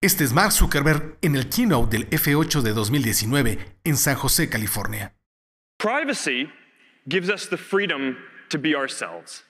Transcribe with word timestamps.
Este 0.00 0.22
es 0.22 0.32
Mark 0.32 0.52
Zuckerberg 0.52 1.16
en 1.22 1.34
el 1.34 1.48
keynote 1.48 1.90
del 1.90 2.08
F8 2.10 2.62
de 2.62 2.72
2019 2.72 3.58
en 3.84 3.96
San 3.96 4.14
José, 4.14 4.48
California. 4.48 5.12
Privacy 5.78 6.48
gives 7.08 7.28
us 7.28 7.46
the 7.46 7.56
freedom 7.56 8.16
to 8.48 8.58
be 8.58 8.76
ourselves. 8.76 9.42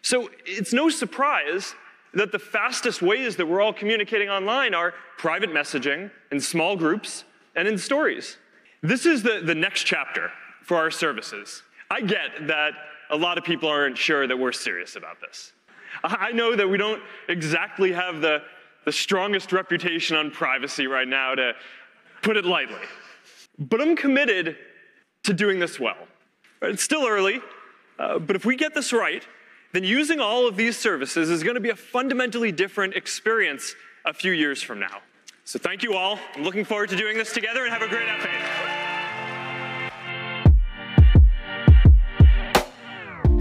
So 0.00 0.30
it's 0.46 0.72
no 0.72 0.88
surprise 0.88 1.74
that 2.14 2.30
the 2.30 2.38
fastest 2.38 3.02
ways 3.02 3.34
that 3.38 3.46
we're 3.46 3.60
all 3.60 3.72
communicating 3.72 4.28
online 4.28 4.72
are 4.72 4.94
private 5.18 5.50
messaging 5.50 6.12
in 6.30 6.38
small 6.38 6.76
groups 6.76 7.24
and 7.56 7.66
in 7.66 7.76
stories. 7.76 8.36
This 8.84 9.04
is 9.04 9.24
the, 9.24 9.42
the 9.44 9.56
next 9.56 9.82
chapter 9.82 10.30
for 10.62 10.76
our 10.76 10.92
services. 10.92 11.64
I 11.90 12.02
get 12.02 12.46
that 12.46 12.70
a 13.10 13.16
lot 13.16 13.36
of 13.36 13.42
people 13.42 13.68
aren't 13.68 13.98
sure 13.98 14.28
that 14.28 14.38
we're 14.38 14.52
serious 14.52 14.94
about 14.94 15.20
this. 15.20 15.52
I 16.04 16.30
know 16.30 16.54
that 16.54 16.68
we 16.68 16.78
don't 16.78 17.02
exactly 17.28 17.90
have 17.90 18.20
the 18.20 18.42
the 18.88 18.92
strongest 18.92 19.52
reputation 19.52 20.16
on 20.16 20.30
privacy 20.30 20.86
right 20.86 21.06
now, 21.06 21.34
to 21.34 21.52
put 22.22 22.38
it 22.38 22.46
lightly. 22.46 22.80
But 23.58 23.82
I'm 23.82 23.94
committed 23.94 24.56
to 25.24 25.34
doing 25.34 25.58
this 25.58 25.78
well. 25.78 26.08
It's 26.62 26.82
still 26.82 27.06
early, 27.06 27.42
uh, 27.98 28.18
but 28.18 28.34
if 28.34 28.46
we 28.46 28.56
get 28.56 28.74
this 28.74 28.90
right, 28.90 29.22
then 29.74 29.84
using 29.84 30.20
all 30.20 30.48
of 30.48 30.56
these 30.56 30.78
services 30.78 31.28
is 31.28 31.42
going 31.42 31.56
to 31.56 31.60
be 31.60 31.68
a 31.68 31.76
fundamentally 31.76 32.50
different 32.50 32.94
experience 32.94 33.74
a 34.06 34.14
few 34.14 34.32
years 34.32 34.62
from 34.62 34.80
now. 34.80 35.02
So 35.44 35.58
thank 35.58 35.82
you 35.82 35.92
all. 35.92 36.18
I'm 36.34 36.42
looking 36.42 36.64
forward 36.64 36.88
to 36.88 36.96
doing 36.96 37.18
this 37.18 37.34
together 37.34 37.64
and 37.64 37.70
have 37.70 37.82
a 37.82 37.88
great 37.88 38.08
FA. 38.22 38.77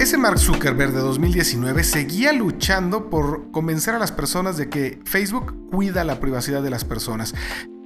Ese 0.08 0.18
Mark 0.18 0.40
Zuckerberg 0.40 0.94
de 0.94 1.02
2019 1.02 1.84
seguía 1.84 2.32
luchando 2.32 3.10
por 3.10 3.52
convencer 3.52 3.94
a 3.94 4.00
las 4.00 4.14
personas 4.14 4.56
de 4.56 4.70
que 4.70 5.02
Facebook 5.04 5.70
cuida 5.70 6.06
la 6.06 6.22
privacidad 6.22 6.64
de 6.64 6.70
las 6.70 6.86
personas. 6.86 7.36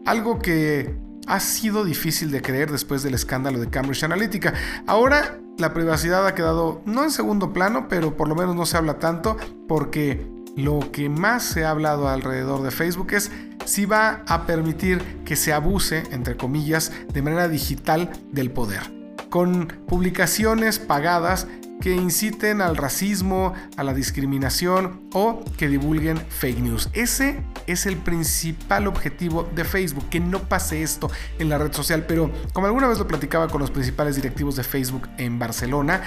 Algo 0.05 0.37
que 0.37 0.95
ha 1.25 1.39
sido 1.39 1.83
difícil 1.83 2.29
de 2.29 2.43
creer 2.43 2.71
después 2.71 3.01
del 3.01 3.15
escándalo 3.15 3.57
de 3.57 3.71
Cambridge 3.71 4.03
Analytica. 4.03 4.53
Ahora 4.85 5.39
la 5.57 5.73
privacidad 5.73 6.27
ha 6.27 6.35
quedado 6.35 6.83
no 6.85 7.03
en 7.03 7.09
segundo 7.09 7.53
plano, 7.53 7.87
pero 7.89 8.15
por 8.15 8.27
lo 8.27 8.35
menos 8.35 8.55
no 8.55 8.67
se 8.67 8.77
habla 8.77 8.99
tanto 8.99 9.35
porque 9.67 10.23
lo 10.55 10.91
que 10.91 11.09
más 11.09 11.41
se 11.41 11.65
ha 11.65 11.71
hablado 11.71 12.07
alrededor 12.07 12.61
de 12.61 12.69
Facebook 12.69 13.13
es 13.13 13.31
si 13.65 13.87
va 13.87 14.21
a 14.27 14.45
permitir 14.45 15.23
que 15.25 15.35
se 15.35 15.53
abuse, 15.53 16.03
entre 16.11 16.37
comillas, 16.37 16.91
de 17.11 17.23
manera 17.23 17.47
digital 17.47 18.11
del 18.31 18.51
poder. 18.51 19.01
Con 19.31 19.69
publicaciones 19.87 20.77
pagadas 20.77 21.47
que 21.81 21.93
inciten 21.93 22.61
al 22.61 22.77
racismo, 22.77 23.53
a 23.75 23.83
la 23.83 23.93
discriminación 23.93 25.09
o 25.13 25.43
que 25.57 25.67
divulguen 25.67 26.17
fake 26.17 26.59
news. 26.59 26.89
Ese 26.93 27.43
es 27.67 27.85
el 27.85 27.97
principal 27.97 28.87
objetivo 28.87 29.49
de 29.53 29.65
Facebook, 29.65 30.07
que 30.09 30.21
no 30.21 30.39
pase 30.39 30.83
esto 30.83 31.11
en 31.39 31.49
la 31.49 31.57
red 31.57 31.73
social. 31.73 32.05
Pero 32.07 32.31
como 32.53 32.67
alguna 32.67 32.87
vez 32.87 32.99
lo 32.99 33.07
platicaba 33.07 33.49
con 33.49 33.59
los 33.59 33.71
principales 33.71 34.15
directivos 34.15 34.55
de 34.55 34.63
Facebook 34.63 35.09
en 35.17 35.39
Barcelona, 35.39 36.03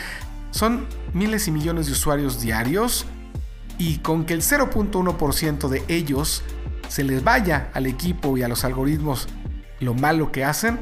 son 0.50 0.86
miles 1.12 1.48
y 1.48 1.50
millones 1.50 1.86
de 1.86 1.92
usuarios 1.92 2.40
diarios 2.40 3.04
y 3.76 3.98
con 3.98 4.24
que 4.24 4.34
el 4.34 4.40
0.1% 4.40 5.68
de 5.68 5.84
ellos 5.88 6.42
se 6.88 7.02
les 7.02 7.24
vaya 7.24 7.70
al 7.74 7.86
equipo 7.86 8.38
y 8.38 8.42
a 8.42 8.48
los 8.48 8.64
algoritmos 8.64 9.26
lo 9.80 9.94
malo 9.94 10.30
que 10.30 10.44
hacen, 10.44 10.78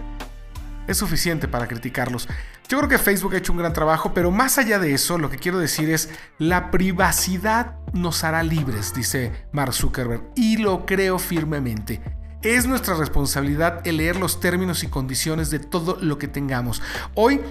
es 0.87 0.99
suficiente 0.99 1.49
para 1.49 1.67
criticarlos. 1.67 2.29
Yo 2.73 2.79
creo 2.79 2.89
que 2.89 2.97
Facebook 2.97 3.35
ha 3.35 3.37
hecho 3.37 3.53
un 3.53 3.59
gran 3.59 3.75
trabajo, 3.75 4.15
pero 4.15 4.31
más 4.31 4.57
allá 4.57 4.79
de 4.79 4.95
eso, 4.95 5.19
lo 5.19 5.29
que 5.29 5.37
quiero 5.37 5.59
decir 5.59 5.91
es, 5.91 6.09
la 6.39 6.71
privacidad 6.71 7.77
nos 7.93 8.25
hará 8.25 8.43
libres, 8.43 8.95
dice 8.95 9.31
Mark 9.53 9.75
Zuckerberg, 9.75 10.23
y 10.35 10.57
lo 10.57 10.87
creo 10.87 11.19
firmemente. 11.19 12.01
Es 12.41 12.65
nuestra 12.67 12.95
responsabilidad 12.95 13.87
el 13.87 13.99
leer 13.99 14.17
los 14.17 14.41
términos 14.41 14.85
y 14.85 14.87
condiciones 14.87 15.51
de 15.51 15.59
todo 15.59 15.99
lo 16.01 16.17
que 16.17 16.29
tengamos. 16.29 16.81
Hoy 17.15 17.43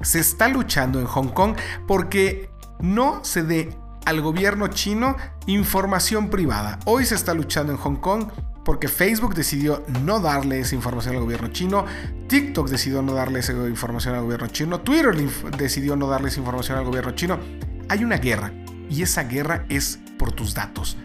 se 0.00 0.20
está 0.20 0.48
luchando 0.48 1.00
en 1.00 1.06
Hong 1.06 1.28
Kong 1.28 1.54
porque 1.86 2.48
no 2.80 3.22
se 3.26 3.42
dé 3.42 3.76
al 4.06 4.22
gobierno 4.22 4.68
chino 4.68 5.16
información 5.44 6.30
privada. 6.30 6.78
Hoy 6.86 7.04
se 7.04 7.14
está 7.14 7.34
luchando 7.34 7.72
en 7.72 7.78
Hong 7.78 7.96
Kong 7.96 8.28
porque 8.66 8.88
Facebook 8.88 9.36
decidió 9.36 9.84
no 10.02 10.18
darle 10.18 10.58
esa 10.58 10.74
información 10.74 11.14
al 11.14 11.22
gobierno 11.22 11.48
chino, 11.52 11.84
TikTok 12.26 12.68
decidió 12.68 13.00
no 13.00 13.14
darle 13.14 13.38
esa 13.38 13.52
información 13.52 14.16
al 14.16 14.22
gobierno 14.22 14.48
chino, 14.48 14.80
Twitter 14.80 15.14
decidió 15.56 15.94
no 15.94 16.08
darle 16.08 16.28
esa 16.28 16.40
información 16.40 16.76
al 16.76 16.84
gobierno 16.84 17.12
chino. 17.12 17.38
Hay 17.88 18.02
una 18.02 18.16
guerra 18.16 18.52
y 18.90 19.02
esa 19.02 19.22
guerra 19.22 19.64
es 19.68 20.00
por 20.18 20.32
tus 20.32 20.52
datos. 20.52 20.96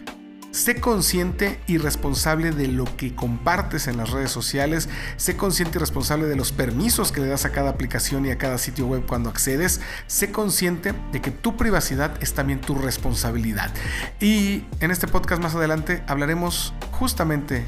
Sé 0.52 0.80
consciente 0.80 1.58
y 1.66 1.78
responsable 1.78 2.50
de 2.50 2.68
lo 2.68 2.84
que 2.98 3.14
compartes 3.14 3.86
en 3.86 3.96
las 3.96 4.10
redes 4.10 4.30
sociales. 4.30 4.90
Sé 5.16 5.34
consciente 5.34 5.78
y 5.78 5.80
responsable 5.80 6.26
de 6.26 6.36
los 6.36 6.52
permisos 6.52 7.10
que 7.10 7.22
le 7.22 7.26
das 7.26 7.46
a 7.46 7.52
cada 7.52 7.70
aplicación 7.70 8.26
y 8.26 8.30
a 8.30 8.36
cada 8.36 8.58
sitio 8.58 8.86
web 8.86 9.06
cuando 9.06 9.30
accedes. 9.30 9.80
Sé 10.06 10.30
consciente 10.30 10.92
de 11.10 11.22
que 11.22 11.30
tu 11.30 11.56
privacidad 11.56 12.22
es 12.22 12.34
también 12.34 12.60
tu 12.60 12.74
responsabilidad. 12.74 13.72
Y 14.20 14.66
en 14.80 14.90
este 14.90 15.08
podcast 15.08 15.42
más 15.42 15.54
adelante 15.54 16.02
hablaremos 16.06 16.74
justamente 16.90 17.64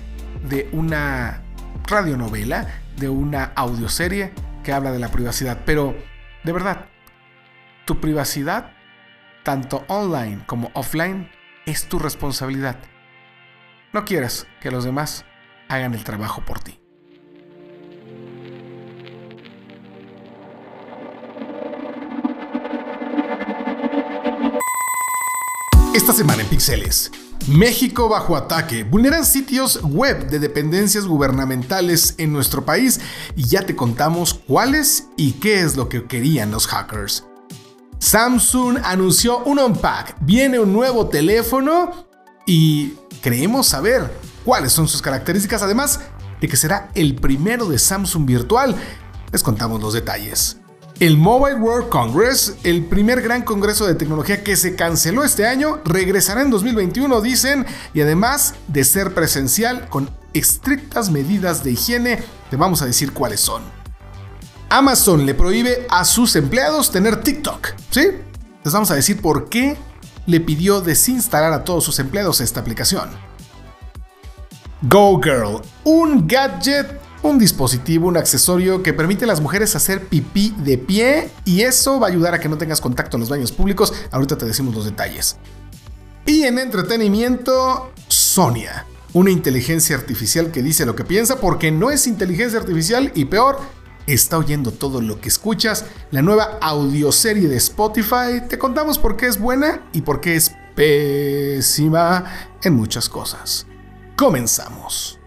de 0.46 0.68
una 0.72 1.42
radionovela, 1.86 2.68
de 2.98 3.08
una 3.08 3.44
audioserie 3.56 4.32
que 4.62 4.74
habla 4.74 4.92
de 4.92 4.98
la 4.98 5.08
privacidad. 5.08 5.60
Pero, 5.64 5.96
de 6.44 6.52
verdad, 6.52 6.84
tu 7.86 7.98
privacidad, 7.98 8.72
tanto 9.42 9.84
online 9.88 10.42
como 10.44 10.70
offline, 10.74 11.30
es 11.66 11.88
tu 11.88 11.98
responsabilidad. 11.98 12.76
No 13.92 14.04
quieras 14.04 14.46
que 14.60 14.70
los 14.70 14.84
demás 14.84 15.24
hagan 15.68 15.94
el 15.94 16.04
trabajo 16.04 16.42
por 16.44 16.60
ti. 16.60 16.80
Esta 25.94 26.12
semana 26.12 26.42
en 26.42 26.48
Pixeles. 26.48 27.12
México 27.46 28.08
bajo 28.08 28.36
ataque. 28.36 28.84
Vulneran 28.84 29.24
sitios 29.24 29.80
web 29.82 30.28
de 30.28 30.38
dependencias 30.38 31.06
gubernamentales 31.06 32.14
en 32.18 32.32
nuestro 32.32 32.64
país 32.64 33.00
y 33.36 33.44
ya 33.44 33.64
te 33.64 33.76
contamos 33.76 34.34
cuáles 34.34 35.08
y 35.16 35.32
qué 35.32 35.60
es 35.60 35.76
lo 35.76 35.88
que 35.88 36.06
querían 36.06 36.50
los 36.50 36.66
hackers. 36.66 37.24
Samsung 38.04 38.80
anunció 38.84 39.38
un 39.44 39.58
Unpack. 39.58 40.16
Viene 40.20 40.58
un 40.58 40.74
nuevo 40.74 41.08
teléfono 41.08 42.06
y 42.44 42.92
creemos 43.22 43.68
saber 43.68 44.12
cuáles 44.44 44.72
son 44.72 44.86
sus 44.88 45.00
características, 45.00 45.62
además 45.62 46.00
de 46.38 46.46
que 46.46 46.58
será 46.58 46.90
el 46.94 47.14
primero 47.14 47.66
de 47.66 47.78
Samsung 47.78 48.26
virtual. 48.26 48.76
Les 49.32 49.42
contamos 49.42 49.80
los 49.80 49.94
detalles. 49.94 50.58
El 51.00 51.16
Mobile 51.16 51.56
World 51.56 51.88
Congress, 51.88 52.56
el 52.62 52.84
primer 52.84 53.22
gran 53.22 53.42
congreso 53.42 53.86
de 53.86 53.94
tecnología 53.94 54.44
que 54.44 54.56
se 54.56 54.76
canceló 54.76 55.24
este 55.24 55.46
año, 55.46 55.80
regresará 55.86 56.42
en 56.42 56.50
2021, 56.50 57.22
dicen, 57.22 57.64
y 57.94 58.02
además 58.02 58.54
de 58.68 58.84
ser 58.84 59.14
presencial 59.14 59.88
con 59.88 60.10
estrictas 60.34 61.10
medidas 61.10 61.64
de 61.64 61.72
higiene, 61.72 62.22
te 62.50 62.56
vamos 62.56 62.82
a 62.82 62.86
decir 62.86 63.14
cuáles 63.14 63.40
son. 63.40 63.62
Amazon 64.74 65.24
le 65.24 65.34
prohíbe 65.34 65.86
a 65.88 66.04
sus 66.04 66.34
empleados 66.34 66.90
tener 66.90 67.22
TikTok. 67.22 67.68
¿Sí? 67.90 68.08
Les 68.64 68.74
vamos 68.74 68.90
a 68.90 68.96
decir 68.96 69.22
por 69.22 69.48
qué 69.48 69.76
le 70.26 70.40
pidió 70.40 70.80
desinstalar 70.80 71.52
a 71.52 71.62
todos 71.62 71.84
sus 71.84 72.00
empleados 72.00 72.40
esta 72.40 72.58
aplicación. 72.58 73.08
Go 74.82 75.20
Girl, 75.22 75.62
un 75.84 76.26
gadget, 76.26 77.00
un 77.22 77.38
dispositivo, 77.38 78.08
un 78.08 78.16
accesorio 78.16 78.82
que 78.82 78.92
permite 78.92 79.26
a 79.26 79.28
las 79.28 79.40
mujeres 79.40 79.76
hacer 79.76 80.08
pipí 80.08 80.52
de 80.58 80.76
pie 80.76 81.30
y 81.44 81.60
eso 81.60 82.00
va 82.00 82.08
a 82.08 82.10
ayudar 82.10 82.34
a 82.34 82.40
que 82.40 82.48
no 82.48 82.58
tengas 82.58 82.80
contacto 82.80 83.16
en 83.16 83.20
los 83.20 83.30
baños 83.30 83.52
públicos. 83.52 83.94
Ahorita 84.10 84.36
te 84.36 84.44
decimos 84.44 84.74
los 84.74 84.86
detalles. 84.86 85.36
Y 86.26 86.42
en 86.42 86.58
entretenimiento, 86.58 87.92
Sonia, 88.08 88.86
una 89.12 89.30
inteligencia 89.30 89.94
artificial 89.94 90.50
que 90.50 90.64
dice 90.64 90.84
lo 90.84 90.96
que 90.96 91.04
piensa 91.04 91.36
porque 91.36 91.70
no 91.70 91.92
es 91.92 92.08
inteligencia 92.08 92.58
artificial 92.58 93.12
y 93.14 93.26
peor, 93.26 93.60
está 94.06 94.38
oyendo 94.38 94.70
todo 94.70 95.00
lo 95.00 95.20
que 95.20 95.28
escuchas, 95.28 95.86
la 96.10 96.22
nueva 96.22 96.58
audioserie 96.60 97.48
de 97.48 97.56
Spotify. 97.56 98.42
Te 98.48 98.58
contamos 98.58 98.98
por 98.98 99.16
qué 99.16 99.26
es 99.26 99.38
buena 99.38 99.82
y 99.92 100.02
por 100.02 100.20
qué 100.20 100.36
es 100.36 100.54
pésima 100.74 102.24
en 102.62 102.74
muchas 102.74 103.08
cosas. 103.08 103.66
Comenzamos. 104.16 105.18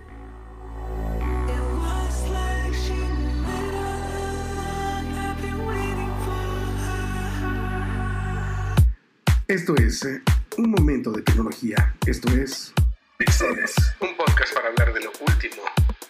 Esto 9.48 9.76
es 9.78 10.04
eh, 10.04 10.22
un 10.58 10.72
momento 10.72 11.10
de 11.12 11.22
tecnología. 11.22 11.96
Esto 12.06 12.28
es 12.34 12.74
Pixeles, 13.18 13.74
un 14.02 14.16
podcast 14.18 14.54
para 14.54 14.68
hablar 14.68 14.94
de 14.94 15.06
lo 15.06 15.12
último 15.26 15.64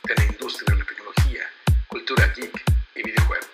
de 0.07 0.15
la 0.15 0.25
industria 0.25 0.73
de 0.73 0.79
la 0.79 0.85
tecnología 0.85 0.96
cultura 2.07 2.33
y 2.95 3.03
videojuegos. 3.03 3.47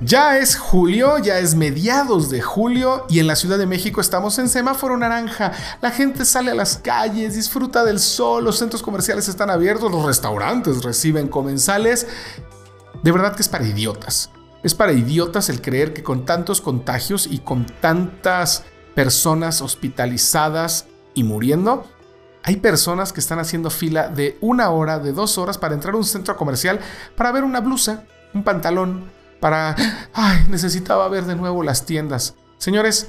Ya 0.00 0.38
es 0.38 0.56
julio, 0.56 1.18
ya 1.18 1.38
es 1.38 1.54
mediados 1.54 2.30
de 2.30 2.40
julio 2.40 3.04
y 3.10 3.18
en 3.18 3.26
la 3.26 3.36
Ciudad 3.36 3.58
de 3.58 3.66
México 3.66 4.00
estamos 4.00 4.38
en 4.38 4.48
semáforo 4.48 4.96
naranja. 4.96 5.52
La 5.82 5.90
gente 5.90 6.24
sale 6.24 6.52
a 6.52 6.54
las 6.54 6.78
calles, 6.78 7.34
disfruta 7.34 7.84
del 7.84 8.00
sol, 8.00 8.44
los 8.44 8.58
centros 8.58 8.82
comerciales 8.82 9.28
están 9.28 9.50
abiertos, 9.50 9.92
los 9.92 10.06
restaurantes 10.06 10.82
reciben 10.82 11.28
comensales. 11.28 12.06
De 13.02 13.12
verdad 13.12 13.36
que 13.36 13.42
es 13.42 13.48
para 13.48 13.66
idiotas. 13.66 14.30
Es 14.62 14.74
para 14.74 14.92
idiotas 14.92 15.48
el 15.48 15.62
creer 15.62 15.92
que 15.92 16.02
con 16.02 16.24
tantos 16.24 16.60
contagios 16.60 17.28
y 17.30 17.38
con 17.38 17.66
tantas 17.66 18.64
personas 18.94 19.62
hospitalizadas 19.62 20.86
y 21.14 21.22
muriendo, 21.22 21.86
hay 22.42 22.56
personas 22.56 23.12
que 23.12 23.20
están 23.20 23.38
haciendo 23.38 23.70
fila 23.70 24.08
de 24.08 24.38
una 24.40 24.70
hora, 24.70 24.98
de 24.98 25.12
dos 25.12 25.38
horas 25.38 25.58
para 25.58 25.74
entrar 25.74 25.94
a 25.94 25.98
un 25.98 26.04
centro 26.04 26.36
comercial 26.36 26.80
para 27.16 27.30
ver 27.32 27.44
una 27.44 27.60
blusa, 27.60 28.04
un 28.34 28.42
pantalón, 28.42 29.10
para... 29.40 29.76
Ay, 30.12 30.38
necesitaba 30.48 31.08
ver 31.08 31.24
de 31.24 31.36
nuevo 31.36 31.62
las 31.62 31.84
tiendas. 31.84 32.34
Señores, 32.58 33.08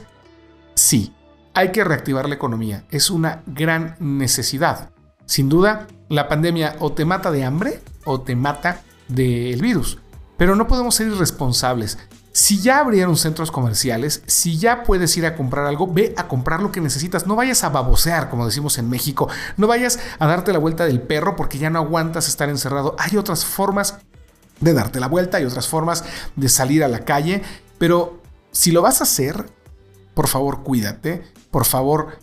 sí, 0.75 1.13
hay 1.53 1.71
que 1.71 1.83
reactivar 1.83 2.27
la 2.27 2.35
economía. 2.35 2.85
Es 2.91 3.09
una 3.09 3.41
gran 3.45 3.95
necesidad. 3.99 4.91
Sin 5.25 5.49
duda, 5.49 5.87
la 6.09 6.27
pandemia 6.27 6.75
o 6.79 6.91
te 6.91 7.05
mata 7.05 7.31
de 7.31 7.43
hambre 7.43 7.81
o 8.05 8.21
te 8.21 8.35
mata 8.35 8.81
del 9.07 9.61
virus. 9.61 9.99
Pero 10.39 10.55
no 10.55 10.67
podemos 10.67 10.95
ser 10.95 11.07
irresponsables. 11.07 11.99
Si 12.31 12.59
ya 12.59 12.79
abrieron 12.79 13.17
centros 13.17 13.51
comerciales, 13.51 14.23
si 14.25 14.57
ya 14.57 14.83
puedes 14.83 15.15
ir 15.17 15.27
a 15.27 15.35
comprar 15.35 15.65
algo, 15.65 15.91
ve 15.91 16.15
a 16.17 16.27
comprar 16.27 16.63
lo 16.63 16.71
que 16.71 16.81
necesitas. 16.81 17.27
No 17.27 17.35
vayas 17.35 17.63
a 17.63 17.69
babosear, 17.69 18.31
como 18.31 18.47
decimos 18.47 18.79
en 18.79 18.89
México. 18.89 19.29
No 19.57 19.67
vayas 19.67 19.99
a 20.17 20.25
darte 20.25 20.53
la 20.53 20.59
vuelta 20.59 20.85
del 20.85 21.01
perro 21.01 21.35
porque 21.35 21.59
ya 21.59 21.69
no 21.69 21.77
aguantas 21.77 22.27
estar 22.27 22.49
encerrado. 22.49 22.95
Hay 22.97 23.17
otras 23.17 23.45
formas 23.45 23.99
de 24.59 24.73
darte 24.73 24.99
la 24.99 25.07
vuelta, 25.07 25.39
y 25.39 25.45
otras 25.45 25.67
formas 25.67 26.03
de 26.35 26.49
salir 26.49 26.83
a 26.83 26.87
la 26.87 27.05
calle, 27.05 27.41
pero 27.77 28.21
si 28.51 28.71
lo 28.71 28.81
vas 28.81 29.01
a 29.01 29.03
hacer, 29.03 29.49
por 30.13 30.27
favor 30.27 30.63
cuídate, 30.63 31.23
por 31.51 31.65
favor 31.65 32.19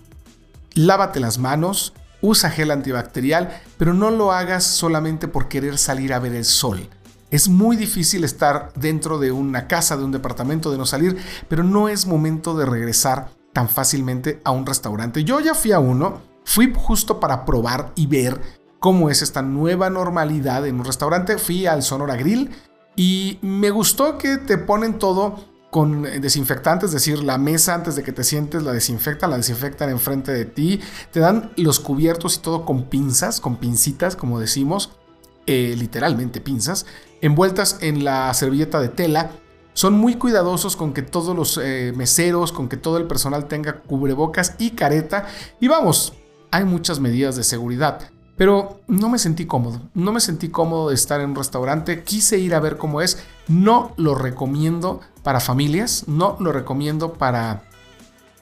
lávate 0.74 1.20
las 1.20 1.38
manos, 1.38 1.94
usa 2.20 2.50
gel 2.50 2.70
antibacterial, 2.70 3.62
pero 3.78 3.94
no 3.94 4.10
lo 4.10 4.32
hagas 4.32 4.64
solamente 4.64 5.28
por 5.28 5.48
querer 5.48 5.78
salir 5.78 6.12
a 6.12 6.18
ver 6.18 6.34
el 6.34 6.44
sol. 6.44 6.88
Es 7.36 7.50
muy 7.50 7.76
difícil 7.76 8.24
estar 8.24 8.72
dentro 8.76 9.18
de 9.18 9.30
una 9.30 9.68
casa, 9.68 9.98
de 9.98 10.04
un 10.04 10.10
departamento, 10.10 10.70
de 10.70 10.78
no 10.78 10.86
salir, 10.86 11.18
pero 11.50 11.64
no 11.64 11.90
es 11.90 12.06
momento 12.06 12.56
de 12.56 12.64
regresar 12.64 13.28
tan 13.52 13.68
fácilmente 13.68 14.40
a 14.42 14.52
un 14.52 14.64
restaurante. 14.64 15.22
Yo 15.22 15.38
ya 15.40 15.52
fui 15.52 15.72
a 15.72 15.78
uno, 15.78 16.22
fui 16.46 16.72
justo 16.74 17.20
para 17.20 17.44
probar 17.44 17.92
y 17.94 18.06
ver 18.06 18.40
cómo 18.78 19.10
es 19.10 19.20
esta 19.20 19.42
nueva 19.42 19.90
normalidad 19.90 20.66
en 20.66 20.76
un 20.76 20.86
restaurante. 20.86 21.36
Fui 21.36 21.66
al 21.66 21.82
Sonora 21.82 22.16
Grill 22.16 22.48
y 22.96 23.38
me 23.42 23.68
gustó 23.68 24.16
que 24.16 24.38
te 24.38 24.56
ponen 24.56 24.98
todo 24.98 25.44
con 25.70 26.04
desinfectantes, 26.04 26.86
es 26.86 26.94
decir, 26.94 27.22
la 27.22 27.36
mesa 27.36 27.74
antes 27.74 27.96
de 27.96 28.02
que 28.02 28.12
te 28.12 28.24
sientes 28.24 28.62
la 28.62 28.72
desinfectan, 28.72 29.28
la 29.28 29.36
desinfectan 29.36 29.90
enfrente 29.90 30.32
de 30.32 30.46
ti, 30.46 30.80
te 31.12 31.20
dan 31.20 31.52
los 31.58 31.80
cubiertos 31.80 32.36
y 32.36 32.38
todo 32.38 32.64
con 32.64 32.84
pinzas, 32.84 33.42
con 33.42 33.56
pincitas, 33.56 34.16
como 34.16 34.40
decimos, 34.40 34.96
eh, 35.46 35.74
literalmente 35.78 36.40
pinzas, 36.40 36.86
envueltas 37.20 37.78
en 37.80 38.04
la 38.04 38.32
servilleta 38.34 38.80
de 38.80 38.88
tela. 38.88 39.30
Son 39.74 39.94
muy 39.94 40.14
cuidadosos 40.14 40.74
con 40.74 40.92
que 40.92 41.02
todos 41.02 41.36
los 41.36 41.60
eh, 41.62 41.92
meseros, 41.94 42.50
con 42.50 42.68
que 42.68 42.76
todo 42.76 42.96
el 42.96 43.06
personal 43.06 43.46
tenga 43.46 43.80
cubrebocas 43.80 44.54
y 44.58 44.70
careta. 44.70 45.26
Y 45.60 45.68
vamos, 45.68 46.14
hay 46.50 46.64
muchas 46.64 46.98
medidas 46.98 47.36
de 47.36 47.44
seguridad. 47.44 48.10
Pero 48.36 48.80
no 48.86 49.08
me 49.08 49.18
sentí 49.18 49.46
cómodo, 49.46 49.80
no 49.94 50.12
me 50.12 50.20
sentí 50.20 50.48
cómodo 50.48 50.90
de 50.90 50.94
estar 50.94 51.20
en 51.20 51.30
un 51.30 51.36
restaurante, 51.36 52.02
quise 52.02 52.38
ir 52.38 52.54
a 52.54 52.60
ver 52.60 52.76
cómo 52.76 53.00
es, 53.00 53.18
no 53.48 53.94
lo 53.96 54.14
recomiendo 54.14 55.00
para 55.22 55.40
familias, 55.40 56.04
no 56.06 56.36
lo 56.38 56.52
recomiendo 56.52 57.14
para, 57.14 57.62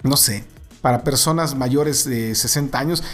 no 0.02 0.16
sé, 0.16 0.44
para 0.80 1.04
personas 1.04 1.54
mayores 1.54 2.04
de 2.04 2.34
60 2.34 2.76
años. 2.76 3.04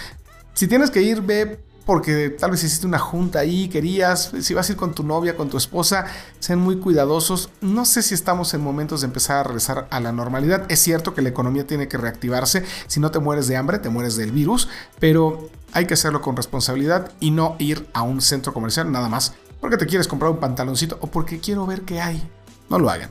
Si 0.54 0.68
tienes 0.68 0.90
que 0.90 1.02
ir, 1.02 1.20
ve 1.20 1.60
porque 1.86 2.30
tal 2.30 2.52
vez 2.52 2.62
hiciste 2.62 2.86
una 2.86 2.98
junta 2.98 3.40
ahí, 3.40 3.68
querías, 3.68 4.32
si 4.40 4.54
vas 4.54 4.68
a 4.68 4.72
ir 4.72 4.78
con 4.78 4.94
tu 4.94 5.02
novia, 5.02 5.36
con 5.36 5.48
tu 5.48 5.56
esposa, 5.56 6.06
sean 6.38 6.60
muy 6.60 6.78
cuidadosos. 6.78 7.50
No 7.60 7.84
sé 7.84 8.02
si 8.02 8.14
estamos 8.14 8.54
en 8.54 8.60
momentos 8.60 9.00
de 9.00 9.06
empezar 9.06 9.38
a 9.38 9.42
regresar 9.42 9.88
a 9.90 10.00
la 10.00 10.12
normalidad. 10.12 10.64
Es 10.70 10.80
cierto 10.80 11.14
que 11.14 11.22
la 11.22 11.30
economía 11.30 11.66
tiene 11.66 11.88
que 11.88 11.96
reactivarse. 11.96 12.64
Si 12.86 13.00
no 13.00 13.10
te 13.10 13.18
mueres 13.18 13.48
de 13.48 13.56
hambre, 13.56 13.78
te 13.78 13.88
mueres 13.88 14.16
del 14.16 14.32
virus, 14.32 14.68
pero 14.98 15.48
hay 15.72 15.86
que 15.86 15.94
hacerlo 15.94 16.20
con 16.20 16.36
responsabilidad 16.36 17.12
y 17.20 17.30
no 17.30 17.56
ir 17.58 17.86
a 17.92 18.02
un 18.02 18.20
centro 18.20 18.52
comercial 18.52 18.90
nada 18.90 19.08
más 19.08 19.34
porque 19.60 19.76
te 19.76 19.86
quieres 19.86 20.08
comprar 20.08 20.30
un 20.30 20.38
pantaloncito 20.38 20.98
o 21.00 21.06
porque 21.06 21.38
quiero 21.38 21.66
ver 21.66 21.82
qué 21.82 22.00
hay. 22.00 22.22
No 22.68 22.78
lo 22.78 22.90
hagan. 22.90 23.10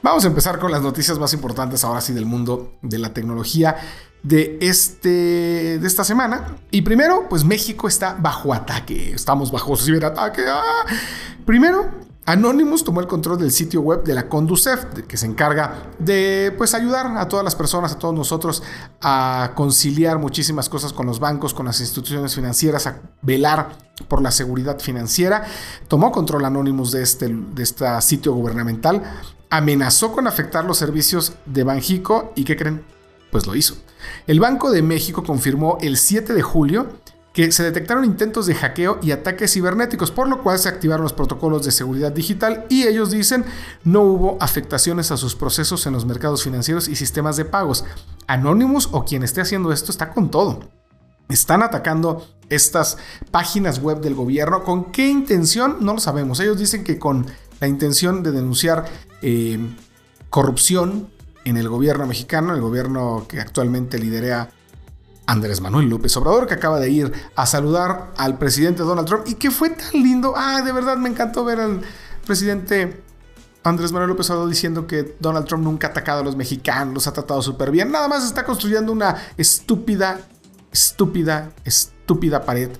Vamos 0.00 0.24
a 0.24 0.28
empezar 0.28 0.58
con 0.60 0.70
las 0.70 0.82
noticias 0.82 1.18
más 1.18 1.32
importantes 1.32 1.82
ahora 1.84 2.00
sí 2.00 2.12
del 2.12 2.24
mundo 2.24 2.74
de 2.82 2.98
la 2.98 3.12
tecnología 3.12 3.76
de, 4.22 4.58
este, 4.60 5.78
de 5.78 5.86
esta 5.86 6.04
semana. 6.04 6.56
Y 6.70 6.82
primero, 6.82 7.28
pues 7.28 7.44
México 7.44 7.88
está 7.88 8.16
bajo 8.18 8.54
ataque. 8.54 9.12
Estamos 9.12 9.50
bajo 9.50 9.76
ciberataque. 9.76 10.42
¡Ah! 10.48 10.84
Primero, 11.44 11.90
Anonymous 12.26 12.84
tomó 12.84 13.00
el 13.00 13.08
control 13.08 13.38
del 13.38 13.50
sitio 13.50 13.80
web 13.80 14.04
de 14.04 14.14
la 14.14 14.28
Conducef, 14.28 14.84
que 15.08 15.16
se 15.16 15.26
encarga 15.26 15.90
de 15.98 16.54
pues, 16.56 16.74
ayudar 16.74 17.16
a 17.16 17.26
todas 17.26 17.42
las 17.42 17.56
personas, 17.56 17.92
a 17.92 17.98
todos 17.98 18.14
nosotros, 18.14 18.62
a 19.00 19.52
conciliar 19.54 20.18
muchísimas 20.18 20.68
cosas 20.68 20.92
con 20.92 21.06
los 21.06 21.20
bancos, 21.20 21.54
con 21.54 21.66
las 21.66 21.80
instituciones 21.80 22.34
financieras, 22.34 22.86
a 22.86 23.00
velar 23.22 23.70
por 24.08 24.22
la 24.22 24.30
seguridad 24.30 24.78
financiera. 24.78 25.44
Tomó 25.88 26.12
control 26.12 26.44
Anonymous 26.44 26.92
de 26.92 27.02
este, 27.02 27.28
de 27.28 27.62
este 27.62 27.86
sitio 28.02 28.34
gubernamental, 28.34 29.02
amenazó 29.50 30.12
con 30.12 30.26
afectar 30.26 30.64
los 30.64 30.78
servicios 30.78 31.34
de 31.46 31.64
Banjico 31.64 32.32
y 32.36 32.44
¿qué 32.44 32.56
creen? 32.56 32.84
Pues 33.30 33.46
lo 33.46 33.54
hizo. 33.54 33.76
El 34.26 34.40
Banco 34.40 34.70
de 34.70 34.82
México 34.82 35.22
confirmó 35.22 35.78
el 35.80 35.96
7 35.96 36.32
de 36.34 36.42
julio 36.42 36.88
que 37.32 37.52
se 37.52 37.62
detectaron 37.62 38.04
intentos 38.04 38.46
de 38.46 38.54
hackeo 38.54 38.98
y 39.02 39.12
ataques 39.12 39.52
cibernéticos, 39.52 40.10
por 40.10 40.28
lo 40.28 40.42
cual 40.42 40.58
se 40.58 40.68
activaron 40.68 41.04
los 41.04 41.12
protocolos 41.12 41.64
de 41.64 41.70
seguridad 41.70 42.10
digital 42.10 42.66
y 42.68 42.86
ellos 42.88 43.10
dicen 43.10 43.44
no 43.84 44.02
hubo 44.02 44.38
afectaciones 44.40 45.10
a 45.12 45.16
sus 45.16 45.36
procesos 45.36 45.86
en 45.86 45.92
los 45.92 46.04
mercados 46.04 46.42
financieros 46.42 46.88
y 46.88 46.96
sistemas 46.96 47.36
de 47.36 47.44
pagos. 47.44 47.84
Anonymous 48.26 48.88
o 48.92 49.04
quien 49.04 49.22
esté 49.22 49.40
haciendo 49.40 49.72
esto 49.72 49.92
está 49.92 50.12
con 50.12 50.30
todo. 50.30 50.68
Están 51.28 51.62
atacando 51.62 52.26
estas 52.48 52.96
páginas 53.30 53.80
web 53.80 54.00
del 54.00 54.14
gobierno. 54.14 54.64
¿Con 54.64 54.90
qué 54.90 55.06
intención? 55.06 55.76
No 55.80 55.92
lo 55.94 56.00
sabemos. 56.00 56.40
Ellos 56.40 56.58
dicen 56.58 56.84
que 56.84 56.98
con 56.98 57.26
la 57.60 57.68
intención 57.68 58.22
de 58.22 58.32
denunciar 58.32 58.86
eh, 59.22 59.58
corrupción 60.30 61.08
en 61.44 61.56
el 61.56 61.68
gobierno 61.68 62.06
mexicano, 62.06 62.54
el 62.54 62.60
gobierno 62.60 63.26
que 63.28 63.40
actualmente 63.40 63.98
lidera 63.98 64.50
Andrés 65.26 65.60
Manuel 65.60 65.88
López 65.88 66.16
Obrador, 66.16 66.46
que 66.46 66.54
acaba 66.54 66.80
de 66.80 66.90
ir 66.90 67.12
a 67.36 67.46
saludar 67.46 68.12
al 68.16 68.38
presidente 68.38 68.82
Donald 68.82 69.06
Trump 69.06 69.24
y 69.26 69.34
que 69.34 69.50
fue 69.50 69.70
tan 69.70 69.92
lindo. 69.92 70.34
Ah, 70.36 70.62
de 70.62 70.72
verdad 70.72 70.96
me 70.96 71.08
encantó 71.08 71.44
ver 71.44 71.60
al 71.60 71.82
presidente 72.26 73.02
Andrés 73.62 73.92
Manuel 73.92 74.10
López 74.10 74.28
Obrador 74.30 74.48
diciendo 74.48 74.86
que 74.86 75.16
Donald 75.20 75.46
Trump 75.46 75.64
nunca 75.64 75.88
ha 75.88 75.90
atacado 75.90 76.20
a 76.20 76.24
los 76.24 76.36
mexicanos, 76.36 76.94
los 76.94 77.06
ha 77.06 77.12
tratado 77.12 77.42
súper 77.42 77.70
bien. 77.70 77.90
Nada 77.90 78.08
más 78.08 78.24
está 78.24 78.44
construyendo 78.44 78.92
una 78.92 79.16
estúpida, 79.36 80.20
estúpida, 80.72 81.52
estúpida 81.64 82.44
pared 82.44 82.70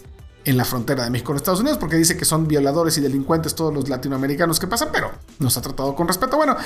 en 0.49 0.57
la 0.57 0.65
frontera 0.65 1.05
de 1.05 1.11
México 1.11 1.29
con 1.29 1.37
Estados 1.37 1.61
Unidos 1.61 1.77
porque 1.77 1.97
dice 1.97 2.17
que 2.17 2.25
son 2.25 2.49
violadores 2.49 2.97
y 2.97 3.03
delincuentes 3.03 3.55
todos 3.55 3.73
los 3.73 3.91
latinoamericanos 3.91 4.59
que 4.59 4.67
pasan, 4.67 4.89
pero 4.91 5.11
nos 5.39 5.59
ha 5.59 5.61
tratado 5.61 5.95
con 5.95 6.09
respeto. 6.09 6.39
Bueno, 6.39 6.57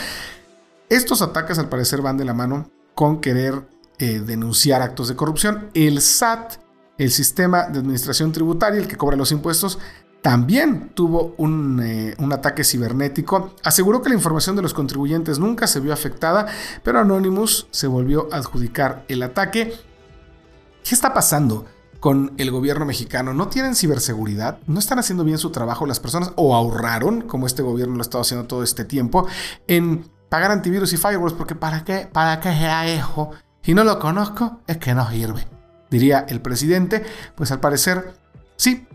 estos 0.88 1.20
ataques 1.20 1.58
al 1.58 1.68
parecer 1.68 2.00
van 2.00 2.16
de 2.16 2.24
la 2.24 2.32
mano 2.32 2.70
con 2.94 3.20
querer 3.20 3.66
eh, 3.98 4.20
denunciar 4.20 4.82
actos 4.82 5.08
de 5.08 5.16
corrupción. 5.16 5.70
El 5.74 6.00
SAT, 6.00 6.58
el 6.96 7.10
sistema 7.10 7.64
de 7.64 7.80
administración 7.80 8.30
tributaria, 8.30 8.78
el 8.78 8.86
que 8.86 8.96
cobra 8.96 9.16
los 9.16 9.32
impuestos, 9.32 9.80
también 10.20 10.90
tuvo 10.94 11.34
un, 11.36 11.82
eh, 11.82 12.14
un, 12.18 12.32
ataque 12.32 12.62
cibernético. 12.62 13.56
Aseguró 13.64 14.00
que 14.00 14.10
la 14.10 14.14
información 14.14 14.54
de 14.54 14.62
los 14.62 14.74
contribuyentes 14.74 15.40
nunca 15.40 15.66
se 15.66 15.80
vio 15.80 15.92
afectada, 15.92 16.46
pero 16.84 17.00
Anonymous 17.00 17.66
se 17.72 17.88
volvió 17.88 18.28
a 18.30 18.36
adjudicar 18.36 19.04
el 19.08 19.24
ataque. 19.24 19.74
¿Qué 20.84 20.94
está 20.94 21.12
pasando 21.12 21.66
con 22.02 22.34
el 22.36 22.50
gobierno 22.50 22.84
mexicano? 22.84 23.32
¿No 23.32 23.46
tienen 23.46 23.76
ciberseguridad? 23.76 24.58
¿No 24.66 24.80
están 24.80 24.98
haciendo 24.98 25.22
bien 25.22 25.38
su 25.38 25.50
trabajo 25.50 25.86
las 25.86 26.00
personas? 26.00 26.32
¿O 26.34 26.56
ahorraron, 26.56 27.22
como 27.22 27.46
este 27.46 27.62
gobierno 27.62 27.94
lo 27.94 28.00
ha 28.00 28.02
estado 28.02 28.22
haciendo 28.22 28.48
todo 28.48 28.64
este 28.64 28.84
tiempo, 28.84 29.28
en 29.68 30.10
pagar 30.28 30.50
antivirus 30.50 30.92
y 30.92 30.96
firewalls? 30.96 31.34
Porque 31.34 31.54
¿para 31.54 31.84
qué? 31.84 32.08
¿Para 32.12 32.40
qué 32.40 32.48
sea 32.48 32.88
eso? 32.88 33.30
Si 33.62 33.72
no 33.72 33.84
lo 33.84 34.00
conozco, 34.00 34.62
es 34.66 34.78
que 34.78 34.94
no 34.94 35.08
sirve, 35.08 35.46
diría 35.92 36.26
el 36.28 36.40
presidente. 36.40 37.04
Pues 37.36 37.52
al 37.52 37.60
parecer, 37.60 38.14
sí. 38.56 38.88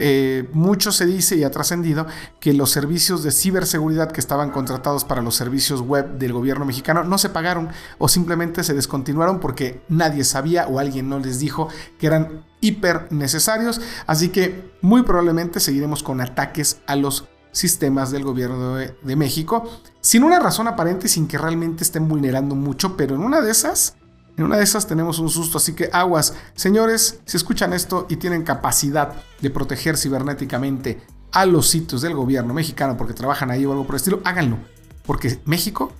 Eh, 0.00 0.48
mucho 0.52 0.92
se 0.92 1.04
dice 1.04 1.36
y 1.36 1.44
ha 1.44 1.50
trascendido 1.50 2.06
que 2.40 2.54
los 2.54 2.70
servicios 2.70 3.22
de 3.22 3.30
ciberseguridad 3.30 4.10
que 4.10 4.20
estaban 4.20 4.50
contratados 4.50 5.04
para 5.04 5.20
los 5.20 5.34
servicios 5.34 5.82
web 5.82 6.18
del 6.18 6.32
gobierno 6.32 6.64
mexicano 6.64 7.04
no 7.04 7.18
se 7.18 7.28
pagaron 7.28 7.68
o 7.98 8.08
simplemente 8.08 8.64
se 8.64 8.74
descontinuaron 8.74 9.40
porque 9.40 9.82
nadie 9.88 10.24
sabía 10.24 10.66
o 10.66 10.78
alguien 10.78 11.08
no 11.08 11.18
les 11.18 11.38
dijo 11.38 11.68
que 11.98 12.06
eran 12.06 12.44
hiper 12.60 13.12
necesarios. 13.12 13.80
Así 14.06 14.30
que 14.30 14.72
muy 14.80 15.02
probablemente 15.02 15.60
seguiremos 15.60 16.02
con 16.02 16.20
ataques 16.20 16.80
a 16.86 16.96
los 16.96 17.28
sistemas 17.52 18.10
del 18.10 18.24
gobierno 18.24 18.76
de, 18.76 18.94
de, 19.02 19.16
México, 19.16 19.68
sin 20.00 20.22
una 20.22 20.38
razón 20.38 20.68
aparente, 20.68 21.08
sin 21.08 21.26
que 21.26 21.36
realmente 21.36 21.82
estén 21.82 22.08
vulnerando 22.08 22.54
mucho, 22.54 22.96
pero 22.96 23.16
en 23.16 23.22
una 23.22 23.40
de 23.40 23.50
esas, 23.50 23.96
en 24.36 24.44
una 24.44 24.56
de 24.56 24.64
esas 24.64 24.86
tenemos 24.86 25.18
un 25.18 25.28
susto, 25.28 25.58
así 25.58 25.74
que 25.74 25.90
aguas, 25.92 26.34
señores, 26.54 27.20
si 27.24 27.36
escuchan 27.36 27.72
esto 27.72 28.06
y 28.08 28.16
tienen 28.16 28.42
capacidad 28.42 29.14
de 29.40 29.50
proteger 29.50 29.96
cibernéticamente 29.96 31.00
a 31.32 31.46
los 31.46 31.68
sitios 31.68 32.02
del 32.02 32.14
gobierno 32.14 32.54
mexicano 32.54 32.96
porque 32.96 33.14
trabajan 33.14 33.50
ahí 33.50 33.64
o 33.66 33.72
algo 33.72 33.84
por 33.84 33.94
el 33.94 33.98
estilo, 33.98 34.20
háganlo, 34.24 34.58
porque 35.04 35.40
México, 35.44 35.92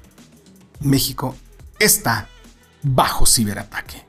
México 0.80 1.34
está 1.78 2.28
bajo 2.82 3.26
ciberataque. 3.26 4.06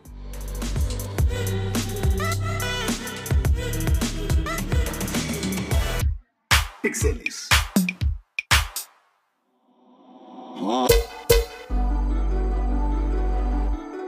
Pixeles. 6.82 7.50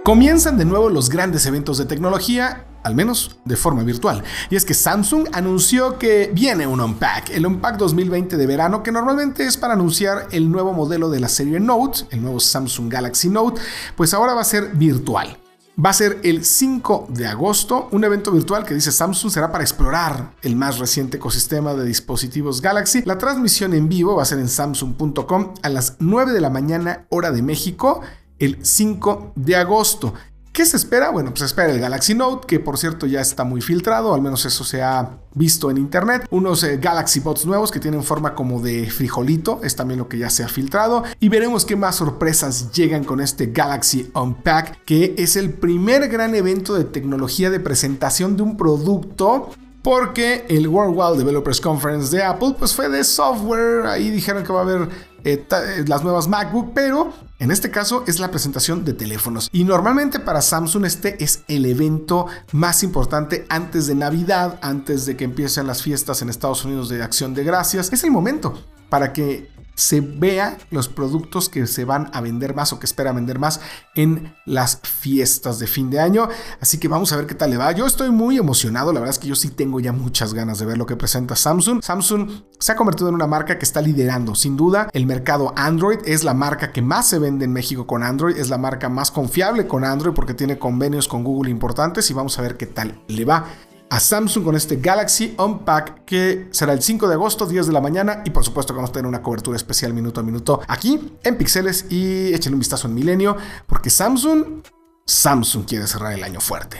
Comienzan 0.04 0.58
de 0.58 0.66
nuevo 0.66 0.90
los 0.90 1.10
grandes 1.10 1.46
eventos 1.46 1.78
de 1.78 1.86
tecnología, 1.86 2.66
al 2.84 2.94
menos 2.94 3.38
de 3.46 3.56
forma 3.56 3.84
virtual. 3.84 4.22
Y 4.50 4.58
es 4.58 4.66
que 4.66 4.74
Samsung 4.74 5.30
anunció 5.32 5.98
que 5.98 6.30
viene 6.34 6.68
un 6.68 6.82
Unpack, 6.82 7.30
el 7.30 7.46
Unpack 7.46 7.78
2020 7.78 8.36
de 8.36 8.46
verano, 8.46 8.84
que 8.84 8.92
normalmente 8.92 9.46
es 9.46 9.56
para 9.56 9.76
anunciar 9.76 10.28
el 10.32 10.52
nuevo 10.52 10.74
modelo 10.74 11.10
de 11.10 11.22
la 11.22 11.30
serie 11.30 11.62
Note, 11.62 12.02
el 12.10 12.22
nuevo 12.22 12.42
Samsung 12.42 12.92
Galaxy 12.92 13.30
Note, 13.30 13.62
pues 13.96 14.14
ahora 14.14 14.34
va 14.34 14.42
a 14.42 14.44
ser 14.44 14.72
virtual. 14.74 15.38
Va 15.84 15.92
a 15.92 15.94
ser 15.94 16.20
el 16.24 16.44
5 16.44 17.08
de 17.10 17.26
agosto, 17.26 17.88
un 17.92 18.04
evento 18.04 18.32
virtual 18.32 18.66
que 18.66 18.74
dice 18.74 18.92
Samsung 18.92 19.32
será 19.32 19.54
para 19.54 19.64
explorar 19.64 20.34
el 20.42 20.58
más 20.58 20.80
reciente 20.80 21.16
ecosistema 21.16 21.76
de 21.76 21.86
dispositivos 21.86 22.62
Galaxy. 22.62 23.04
La 23.06 23.18
transmisión 23.18 23.74
en 23.74 23.88
vivo 23.88 24.18
va 24.18 24.24
a 24.24 24.26
ser 24.26 24.40
en 24.40 24.50
samsung.com 24.50 25.54
a 25.62 25.70
las 25.70 25.96
9 26.00 26.34
de 26.34 26.42
la 26.42 26.50
mañana 26.50 27.06
hora 27.10 27.32
de 27.32 27.42
México 27.42 28.02
el 28.40 28.58
5 28.64 29.34
de 29.36 29.56
agosto. 29.56 30.14
¿Qué 30.54 30.68
se 30.68 30.78
espera? 30.78 31.10
Bueno, 31.10 31.32
pues 31.32 31.40
se 31.40 31.46
espera 31.48 31.74
el 31.74 31.80
Galaxy 31.80 32.14
Note, 32.14 32.46
que 32.46 32.60
por 32.60 32.78
cierto 32.78 33.08
ya 33.08 33.22
está 33.22 33.44
muy 33.44 33.60
filtrado, 33.60 34.14
al 34.14 34.22
menos 34.22 34.46
eso 34.46 34.64
se 34.64 34.84
ha 34.84 35.18
visto 35.34 35.72
en 35.72 35.78
internet. 35.78 36.28
Unos 36.30 36.64
eh, 36.64 36.78
Galaxy 36.78 37.22
Bots 37.22 37.48
nuevos 37.48 37.72
que 37.72 37.80
tienen 37.80 38.04
forma 38.04 38.36
como 38.36 38.62
de 38.62 38.88
frijolito, 38.92 39.62
es 39.64 39.76
también 39.76 39.98
lo 39.98 40.08
que 40.08 40.20
ya 40.20 40.30
se 40.30 40.44
ha 40.44 40.48
filtrado. 40.48 41.04
Y 41.20 41.30
veremos 41.30 41.66
qué 41.66 41.76
más 41.76 41.96
sorpresas 41.96 42.72
llegan 42.72 43.04
con 43.04 43.20
este 43.20 43.48
Galaxy 43.48 44.12
Unpack, 44.14 44.84
que 44.86 45.16
es 45.18 45.38
el 45.38 45.54
primer 45.54 46.08
gran 46.08 46.36
evento 46.36 46.76
de 46.76 46.84
tecnología 46.84 47.50
de 47.50 47.60
presentación 47.60 48.38
de 48.38 48.44
un 48.44 48.56
producto 48.56 49.50
porque 49.82 50.46
el 50.48 50.68
Worldwide 50.68 51.18
Developers 51.18 51.60
Conference 51.60 52.16
de 52.16 52.24
Apple 52.24 52.56
pues 52.58 52.74
fue 52.74 52.90
de 52.90 53.04
software, 53.04 53.86
ahí 53.86 54.10
dijeron 54.12 54.44
que 54.44 54.54
va 54.54 54.60
a 54.60 54.64
haber 54.64 54.88
eh, 55.24 55.46
eh, 55.50 55.86
las 55.88 56.04
nuevas 56.04 56.28
MacBook, 56.28 56.74
pero 56.74 57.14
en 57.40 57.52
este 57.52 57.72
caso 57.72 58.04
es 58.08 58.20
la 58.20 58.30
presentación 58.32 58.84
de 58.84 58.94
teléfonos. 58.94 59.50
Y 59.52 59.64
normalmente 59.64 60.20
para 60.20 60.42
Samsung 60.42 60.86
este 60.86 61.24
es 61.24 61.44
el 61.48 61.66
evento 61.66 62.28
más 62.52 62.84
importante 62.84 63.46
antes 63.50 63.88
de 63.88 63.96
Navidad, 63.96 64.60
antes 64.62 65.06
de 65.06 65.16
que 65.16 65.24
empiecen 65.24 65.68
las 65.68 65.82
fiestas 65.82 66.22
en 66.22 66.30
Estados 66.30 66.66
Unidos 66.66 66.90
de 66.90 67.02
Acción 67.04 67.34
de 67.34 67.44
Gracias. 67.44 67.92
Es 67.94 68.04
el 68.04 68.12
momento 68.12 68.62
para 68.90 69.14
que 69.14 69.50
se 69.76 70.02
vea 70.02 70.58
los 70.70 70.88
productos 70.88 71.50
que 71.50 71.68
se 71.68 71.86
van 71.86 72.10
a 72.14 72.22
vender 72.22 72.56
más 72.56 72.74
o 72.74 72.80
que 72.80 72.86
espera 72.86 73.12
vender 73.12 73.40
más 73.40 73.60
en 73.96 74.36
las 74.46 74.80
fiestas 74.84 75.60
de 75.60 75.68
fin 75.68 75.90
de 75.90 76.00
año. 76.00 76.28
Así 76.62 76.78
que 76.78 76.88
vamos 76.88 77.12
a 77.12 77.18
ver 77.18 77.28
qué 77.28 77.36
tal 77.36 77.50
le 77.50 77.58
va. 77.58 77.72
Yo 77.72 77.86
estoy 77.86 78.12
muy 78.12 78.38
emocionado, 78.38 78.94
la 78.94 79.00
verdad 79.00 79.16
es 79.16 79.20
que 79.20 79.28
yo 79.28 79.36
sí 79.36 79.50
tengo 79.50 79.80
ya 79.80 79.92
muchas 79.92 80.34
ganas 80.34 80.60
de 80.60 80.66
ver 80.66 80.78
lo 80.78 80.86
que 80.86 80.96
presenta 80.96 81.36
Samsung. 81.36 81.82
Samsung 81.84 82.30
se 82.60 82.72
ha 82.72 82.76
convertido 82.76 83.10
en 83.10 83.16
una 83.16 83.28
marca 83.28 83.58
que 83.58 83.66
está 83.66 83.82
liderando, 83.82 84.36
sin 84.36 84.56
duda, 84.58 84.90
el 84.94 85.06
mercado 85.06 85.54
Android. 85.56 86.00
Es 86.06 86.24
la 86.24 86.34
marca 86.34 86.72
que 86.72 86.82
más 86.82 87.08
se 87.08 87.20
vende 87.20 87.46
en 87.46 87.54
México 87.54 87.88
con 87.88 88.04
Android, 88.04 88.38
es 88.38 88.50
la 88.50 88.58
marca 88.58 88.90
más 88.90 89.12
confiable 89.12 89.68
con 89.68 89.84
Android 89.84 90.14
porque 90.14 90.34
tiene 90.34 90.60
convenios 90.60 91.08
con 91.08 91.24
Google 91.24 91.50
importantes 91.50 92.10
y 92.10 92.14
vamos 92.14 92.38
a 92.40 92.42
ver 92.42 92.58
qué 92.58 92.66
tal 92.66 93.02
le 93.08 93.26
va 93.26 93.46
a 93.90 94.00
Samsung 94.00 94.44
con 94.44 94.56
este 94.56 94.78
Galaxy 94.78 95.36
Unpack 95.38 96.06
que 96.06 96.48
será 96.52 96.74
el 96.74 96.82
5 96.82 97.08
de 97.08 97.14
agosto, 97.14 97.46
10 97.46 97.68
de 97.68 97.74
la 97.74 97.82
mañana 97.82 98.24
y 98.26 98.32
por 98.32 98.44
supuesto 98.44 98.74
que 98.74 98.78
vamos 98.78 98.90
a 98.90 98.94
tener 98.94 99.08
una 99.08 99.22
cobertura 99.22 99.56
especial 99.56 99.94
minuto 99.94 100.20
a 100.20 100.24
minuto 100.24 100.62
aquí 100.68 101.14
en 101.24 101.38
Pixeles 101.38 101.86
y 101.90 102.34
échenle 102.34 102.56
un 102.56 102.60
vistazo 102.60 102.88
en 102.88 102.96
Milenio 102.96 103.38
porque 103.68 103.90
Samsung, 103.90 104.64
Samsung 105.06 105.66
quiere 105.66 105.86
cerrar 105.86 106.14
el 106.14 106.24
año 106.24 106.42
fuerte. 106.42 106.80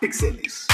Pixeles. 0.00 0.67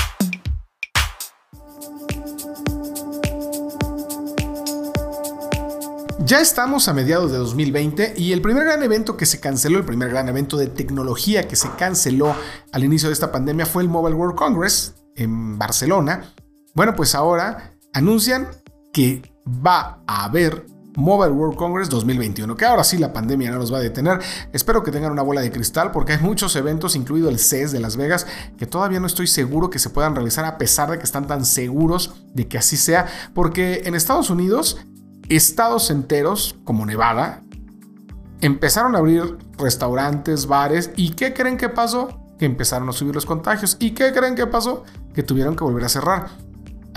Ya 6.27 6.41
estamos 6.41 6.89
a 6.89 6.95
mediados 6.95 7.33
de 7.33 7.37
2020 7.37 8.15
y 8.17 8.33
el 8.33 8.41
primer 8.41 8.65
gran 8.65 8.83
evento 8.83 9.15
que 9.15 9.27
se 9.27 9.41
canceló, 9.41 9.77
el 9.77 9.85
primer 9.85 10.09
gran 10.09 10.27
evento 10.27 10.57
de 10.57 10.69
tecnología 10.69 11.47
que 11.47 11.55
se 11.55 11.69
canceló 11.73 12.35
al 12.73 12.83
inicio 12.83 13.11
de 13.11 13.13
esta 13.13 13.31
pandemia 13.31 13.67
fue 13.67 13.83
el 13.83 13.91
Mobile 13.91 14.17
World 14.17 14.35
Congress 14.35 14.95
en 15.17 15.59
Barcelona. 15.59 16.33
Bueno, 16.73 16.95
pues 16.97 17.15
ahora 17.15 17.75
anuncian 17.93 18.49
que 18.91 19.21
va 19.47 20.03
a 20.07 20.25
haber 20.25 20.65
Mobile 20.97 21.33
World 21.33 21.59
Congress 21.59 21.91
2021, 21.91 22.57
que 22.57 22.65
ahora 22.65 22.85
sí 22.85 22.97
la 22.97 23.13
pandemia 23.13 23.51
no 23.51 23.59
nos 23.59 23.71
va 23.71 23.77
a 23.77 23.83
detener. 23.83 24.19
Espero 24.55 24.83
que 24.83 24.93
tengan 24.93 25.13
una 25.13 25.23
bola 25.23 25.43
de 25.43 25.53
cristal 25.53 25.91
porque 25.91 26.15
hay 26.15 26.21
muchos 26.21 26.57
eventos, 26.57 26.97
incluido 26.97 27.29
el 27.29 27.39
CES 27.39 27.71
de 27.71 27.81
Las 27.81 27.99
Vegas, 27.99 28.27
que 28.57 28.65
todavía 28.65 28.99
no 28.99 29.07
estoy 29.07 29.27
seguro 29.27 29.69
que 29.69 29.79
se 29.79 29.91
puedan 29.91 30.15
realizar 30.15 30.47
a 30.47 30.57
pesar 30.57 30.91
de 30.91 30.97
que 30.97 31.05
están 31.05 31.27
tan 31.27 31.45
seguros 31.45 32.15
de 32.33 32.49
que 32.49 32.57
así 32.57 32.79
sea, 32.79 33.09
porque 33.35 33.83
en 33.85 33.95
Estados 33.95 34.31
Unidos 34.31 34.79
estados 35.29 35.91
enteros, 35.91 36.57
como 36.65 36.87
Nevada, 36.87 37.43
empezaron 38.41 38.95
a 38.95 38.99
abrir 38.99 39.39
restaurantes, 39.57 40.47
bares, 40.47 40.91
¿y 40.97 41.11
qué 41.11 41.33
creen 41.33 41.57
que 41.57 41.69
pasó? 41.69 42.21
Que 42.39 42.45
empezaron 42.47 42.89
a 42.89 42.93
subir 42.93 43.15
los 43.15 43.27
contagios. 43.27 43.77
¿Y 43.81 43.93
qué 43.93 44.13
creen 44.13 44.35
que 44.35 44.47
pasó? 44.47 44.85
Que 45.15 45.23
tuvieron 45.23 45.57
que 45.57 45.65
volver 45.65 45.85
a 45.85 45.89
cerrar. 45.89 46.29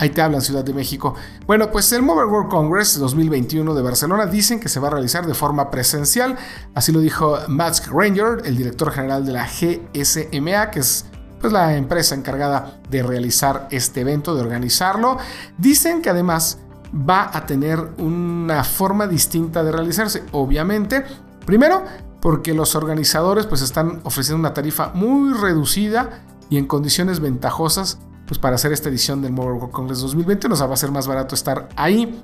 Ahí 0.00 0.10
te 0.10 0.22
hablan 0.22 0.40
Ciudad 0.42 0.62
de 0.62 0.72
México. 0.72 1.14
Bueno, 1.46 1.72
pues 1.72 1.92
el 1.92 2.02
Mobile 2.02 2.26
World 2.26 2.50
Congress 2.50 2.98
2021 2.98 3.74
de 3.74 3.82
Barcelona 3.82 4.26
dicen 4.26 4.60
que 4.60 4.68
se 4.68 4.78
va 4.78 4.88
a 4.88 4.90
realizar 4.92 5.26
de 5.26 5.34
forma 5.34 5.70
presencial. 5.72 6.36
Así 6.74 6.92
lo 6.92 7.00
dijo 7.00 7.36
Max 7.48 7.88
Ranger, 7.90 8.42
el 8.44 8.56
director 8.56 8.92
general 8.92 9.26
de 9.26 9.32
la 9.32 9.46
GSMA, 9.46 10.70
que 10.70 10.80
es 10.80 11.06
pues, 11.40 11.52
la 11.52 11.76
empresa 11.76 12.14
encargada 12.14 12.80
de 12.88 13.02
realizar 13.02 13.66
este 13.72 14.02
evento, 14.02 14.36
de 14.36 14.42
organizarlo. 14.42 15.18
Dicen 15.56 16.00
que 16.00 16.10
además 16.10 16.60
va 16.92 17.30
a 17.32 17.46
tener 17.46 17.78
una 17.98 18.64
forma 18.64 19.06
distinta 19.06 19.62
de 19.62 19.72
realizarse. 19.72 20.24
Obviamente, 20.32 21.04
primero, 21.44 21.84
porque 22.20 22.54
los 22.54 22.74
organizadores 22.74 23.46
pues 23.46 23.62
están 23.62 24.00
ofreciendo 24.04 24.40
una 24.40 24.54
tarifa 24.54 24.92
muy 24.94 25.32
reducida 25.32 26.22
y 26.50 26.56
en 26.56 26.66
condiciones 26.66 27.20
ventajosas 27.20 27.98
pues 28.26 28.38
para 28.38 28.56
hacer 28.56 28.72
esta 28.72 28.90
edición 28.90 29.22
del 29.22 29.32
Mobile 29.32 29.54
World 29.54 29.72
Congress 29.72 30.00
2020 30.00 30.50
nos 30.50 30.62
va 30.62 30.72
a 30.72 30.76
ser 30.76 30.90
más 30.90 31.06
barato 31.06 31.34
estar 31.34 31.68
ahí. 31.76 32.22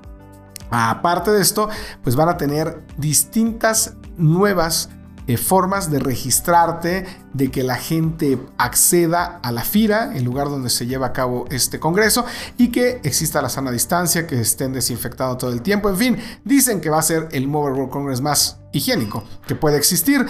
Aparte 0.71 1.31
de 1.31 1.41
esto, 1.41 1.69
pues 2.03 2.15
van 2.15 2.29
a 2.29 2.37
tener 2.37 2.83
distintas 2.99 3.95
nuevas 4.19 4.91
eh, 5.27 5.37
formas 5.37 5.91
de 5.91 5.99
registrarte, 5.99 7.07
de 7.33 7.51
que 7.51 7.63
la 7.63 7.77
gente 7.77 8.39
acceda 8.59 9.41
a 9.43 9.53
la 9.53 9.63
FIRA, 9.63 10.15
el 10.15 10.25
lugar 10.25 10.49
donde 10.49 10.69
se 10.71 10.87
lleva 10.87 11.07
a 11.07 11.13
cabo 11.13 11.47
este 11.51 11.81
congreso, 11.81 12.27
y 12.59 12.69
que 12.71 13.01
exista 13.05 13.41
la 13.41 13.49
sana 13.49 13.71
distancia, 13.71 14.27
que 14.27 14.41
estén 14.41 14.73
desinfectando 14.73 15.37
todo 15.37 15.53
el 15.53 15.63
tiempo. 15.63 15.89
En 15.89 15.97
fin, 15.97 16.19
dicen 16.45 16.81
que 16.81 16.91
va 16.91 16.99
a 16.99 17.03
ser 17.03 17.29
el 17.33 17.49
Mobile 17.49 17.77
World 17.77 17.93
Congress 17.93 18.21
más 18.21 18.59
higiénico 18.73 19.25
que 19.47 19.55
puede 19.55 19.79
existir. 19.79 20.27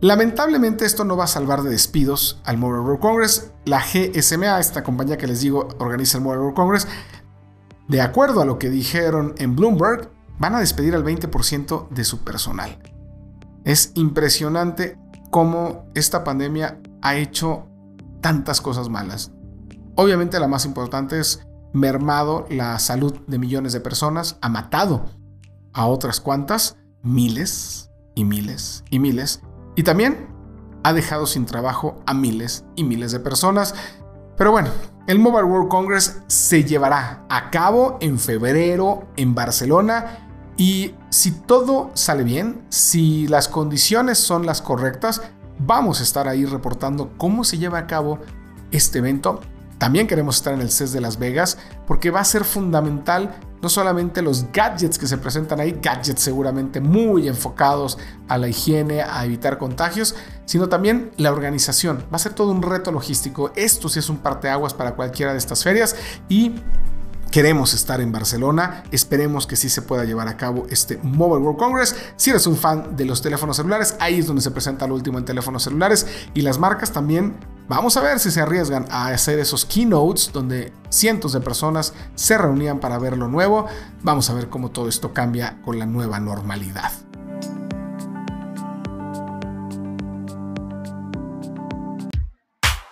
Lamentablemente 0.00 0.84
esto 0.84 1.04
no 1.04 1.16
va 1.16 1.24
a 1.24 1.28
salvar 1.28 1.62
de 1.62 1.70
despidos 1.70 2.40
al 2.44 2.58
Mobile 2.58 2.80
World 2.80 3.00
Congress. 3.00 3.52
La 3.64 3.80
GSMA, 3.80 4.58
esta 4.58 4.82
compañía 4.82 5.16
que 5.16 5.26
les 5.26 5.40
digo 5.40 5.68
organiza 5.78 6.18
el 6.18 6.24
Mobile 6.24 6.40
World 6.40 6.56
Congress, 6.56 6.88
de 7.88 8.00
acuerdo 8.00 8.40
a 8.40 8.44
lo 8.44 8.58
que 8.58 8.70
dijeron 8.70 9.34
en 9.38 9.54
Bloomberg, 9.56 10.10
van 10.38 10.54
a 10.54 10.60
despedir 10.60 10.94
al 10.94 11.04
20% 11.04 11.88
de 11.90 12.04
su 12.04 12.24
personal. 12.24 12.93
Es 13.64 13.92
impresionante 13.94 14.98
cómo 15.30 15.86
esta 15.94 16.22
pandemia 16.22 16.80
ha 17.02 17.16
hecho 17.16 17.66
tantas 18.20 18.60
cosas 18.60 18.88
malas. 18.88 19.32
Obviamente 19.96 20.38
la 20.38 20.48
más 20.48 20.64
importante 20.64 21.18
es 21.18 21.46
mermado 21.72 22.46
la 22.50 22.78
salud 22.78 23.14
de 23.26 23.38
millones 23.38 23.72
de 23.72 23.80
personas, 23.80 24.38
ha 24.40 24.48
matado 24.48 25.06
a 25.72 25.86
otras 25.86 26.20
cuantas, 26.20 26.76
miles 27.02 27.90
y 28.14 28.24
miles 28.24 28.84
y 28.90 28.98
miles, 28.98 29.42
y 29.74 29.82
también 29.82 30.28
ha 30.84 30.92
dejado 30.92 31.26
sin 31.26 31.46
trabajo 31.46 32.02
a 32.06 32.14
miles 32.14 32.64
y 32.76 32.84
miles 32.84 33.10
de 33.12 33.20
personas. 33.20 33.74
Pero 34.36 34.52
bueno, 34.52 34.68
el 35.06 35.18
Mobile 35.18 35.44
World 35.44 35.68
Congress 35.68 36.22
se 36.28 36.64
llevará 36.64 37.24
a 37.28 37.50
cabo 37.50 37.98
en 38.00 38.18
febrero 38.18 39.08
en 39.16 39.34
Barcelona 39.34 40.23
y 40.56 40.94
si 41.10 41.32
todo 41.32 41.90
sale 41.94 42.22
bien, 42.22 42.64
si 42.68 43.26
las 43.26 43.48
condiciones 43.48 44.18
son 44.18 44.46
las 44.46 44.62
correctas, 44.62 45.22
vamos 45.58 46.00
a 46.00 46.02
estar 46.02 46.28
ahí 46.28 46.44
reportando 46.44 47.12
cómo 47.16 47.44
se 47.44 47.58
lleva 47.58 47.78
a 47.78 47.86
cabo 47.86 48.20
este 48.70 48.98
evento. 48.98 49.40
También 49.78 50.06
queremos 50.06 50.36
estar 50.36 50.54
en 50.54 50.60
el 50.60 50.70
CES 50.70 50.92
de 50.92 51.00
Las 51.00 51.18
Vegas 51.18 51.58
porque 51.86 52.10
va 52.10 52.20
a 52.20 52.24
ser 52.24 52.44
fundamental 52.44 53.34
no 53.60 53.68
solamente 53.68 54.20
los 54.20 54.52
gadgets 54.52 54.98
que 54.98 55.06
se 55.06 55.16
presentan 55.16 55.58
ahí, 55.58 55.78
gadgets 55.82 56.20
seguramente 56.20 56.80
muy 56.80 57.28
enfocados 57.28 57.98
a 58.28 58.36
la 58.36 58.46
higiene, 58.46 59.00
a 59.00 59.24
evitar 59.24 59.56
contagios, 59.56 60.14
sino 60.44 60.68
también 60.68 61.12
la 61.16 61.32
organización. 61.32 62.04
Va 62.12 62.16
a 62.16 62.18
ser 62.18 62.34
todo 62.34 62.52
un 62.52 62.60
reto 62.60 62.92
logístico. 62.92 63.52
Esto 63.56 63.88
sí 63.88 64.00
es 64.00 64.10
un 64.10 64.18
parteaguas 64.18 64.74
para 64.74 64.94
cualquiera 64.94 65.32
de 65.32 65.38
estas 65.38 65.64
ferias 65.64 65.96
y 66.28 66.56
queremos 67.34 67.74
estar 67.74 68.00
en 68.00 68.12
Barcelona. 68.12 68.84
Esperemos 68.92 69.48
que 69.48 69.56
sí 69.56 69.68
se 69.68 69.82
pueda 69.82 70.04
llevar 70.04 70.28
a 70.28 70.36
cabo 70.36 70.68
este 70.70 71.00
Mobile 71.02 71.44
World 71.44 71.58
Congress. 71.58 71.96
Si 72.14 72.30
eres 72.30 72.46
un 72.46 72.56
fan 72.56 72.94
de 72.94 73.04
los 73.04 73.22
teléfonos 73.22 73.56
celulares, 73.56 73.96
ahí 73.98 74.20
es 74.20 74.28
donde 74.28 74.40
se 74.40 74.52
presenta 74.52 74.86
lo 74.86 74.94
último 74.94 75.18
en 75.18 75.24
teléfonos 75.24 75.64
celulares. 75.64 76.06
Y 76.32 76.42
las 76.42 76.60
marcas 76.60 76.92
también, 76.92 77.34
vamos 77.66 77.96
a 77.96 78.02
ver 78.02 78.20
si 78.20 78.30
se 78.30 78.40
arriesgan 78.40 78.86
a 78.88 79.08
hacer 79.08 79.40
esos 79.40 79.64
keynotes 79.64 80.30
donde 80.32 80.72
cientos 80.90 81.32
de 81.32 81.40
personas 81.40 81.92
se 82.14 82.38
reunían 82.38 82.78
para 82.78 82.98
ver 82.98 83.18
lo 83.18 83.26
nuevo. 83.26 83.66
Vamos 84.04 84.30
a 84.30 84.34
ver 84.34 84.48
cómo 84.48 84.70
todo 84.70 84.88
esto 84.88 85.12
cambia 85.12 85.60
con 85.64 85.80
la 85.80 85.86
nueva 85.86 86.20
normalidad. 86.20 86.92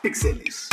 Pixeles. 0.02 0.68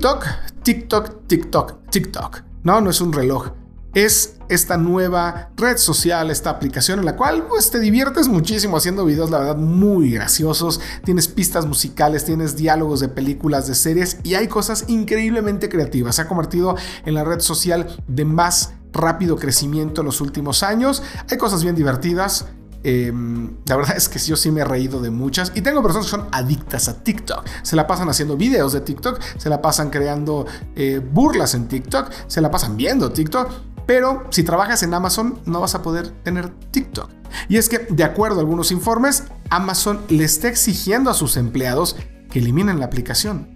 TikTok, 0.00 0.26
TikTok, 0.62 1.26
TikTok, 1.26 1.90
TikTok. 1.90 2.42
No, 2.62 2.80
no 2.80 2.88
es 2.88 3.02
un 3.02 3.12
reloj. 3.12 3.48
Es 3.92 4.36
esta 4.48 4.78
nueva 4.78 5.50
red 5.58 5.76
social, 5.76 6.30
esta 6.30 6.48
aplicación 6.48 7.00
en 7.00 7.04
la 7.04 7.16
cual 7.16 7.46
pues, 7.46 7.70
te 7.70 7.78
diviertes 7.80 8.26
muchísimo 8.26 8.78
haciendo 8.78 9.04
videos, 9.04 9.30
la 9.30 9.40
verdad, 9.40 9.56
muy 9.58 10.12
graciosos. 10.12 10.80
Tienes 11.04 11.28
pistas 11.28 11.66
musicales, 11.66 12.24
tienes 12.24 12.56
diálogos 12.56 13.00
de 13.00 13.10
películas, 13.10 13.66
de 13.66 13.74
series 13.74 14.16
y 14.22 14.36
hay 14.36 14.48
cosas 14.48 14.86
increíblemente 14.88 15.68
creativas. 15.68 16.16
Se 16.16 16.22
ha 16.22 16.28
convertido 16.28 16.76
en 17.04 17.12
la 17.12 17.22
red 17.22 17.40
social 17.40 17.86
de 18.08 18.24
más 18.24 18.72
rápido 18.94 19.36
crecimiento 19.36 20.00
en 20.00 20.06
los 20.06 20.22
últimos 20.22 20.62
años. 20.62 21.02
Hay 21.30 21.36
cosas 21.36 21.62
bien 21.62 21.76
divertidas, 21.76 22.46
Em, 22.82 23.56
la 23.66 23.76
verdad 23.76 23.96
es 23.96 24.08
que 24.08 24.18
yo 24.18 24.36
sí 24.36 24.50
me 24.50 24.62
he 24.62 24.64
reído 24.64 25.00
de 25.00 25.10
muchas 25.10 25.52
y 25.54 25.60
tengo 25.60 25.82
personas 25.82 26.06
que 26.06 26.10
son 26.10 26.28
adictas 26.32 26.88
a 26.88 27.02
TikTok. 27.02 27.44
Se 27.62 27.76
la 27.76 27.86
pasan 27.86 28.08
haciendo 28.08 28.36
videos 28.36 28.72
de 28.72 28.80
TikTok, 28.80 29.20
se 29.36 29.48
la 29.50 29.60
pasan 29.60 29.90
creando 29.90 30.46
eh, 30.74 30.98
burlas 30.98 31.54
en 31.54 31.68
TikTok, 31.68 32.10
se 32.26 32.40
la 32.40 32.50
pasan 32.50 32.76
viendo 32.76 33.12
TikTok. 33.12 33.50
Pero 33.86 34.24
si 34.30 34.44
trabajas 34.44 34.82
en 34.82 34.94
Amazon 34.94 35.40
no 35.46 35.60
vas 35.60 35.74
a 35.74 35.82
poder 35.82 36.08
tener 36.22 36.48
TikTok. 36.70 37.10
Y 37.48 37.56
es 37.56 37.68
que, 37.68 37.78
de 37.78 38.04
acuerdo 38.04 38.36
a 38.36 38.40
algunos 38.40 38.70
informes, 38.70 39.24
Amazon 39.50 40.00
le 40.08 40.24
está 40.24 40.48
exigiendo 40.48 41.10
a 41.10 41.14
sus 41.14 41.36
empleados 41.36 41.96
que 42.30 42.38
eliminen 42.38 42.78
la 42.78 42.86
aplicación. 42.86 43.48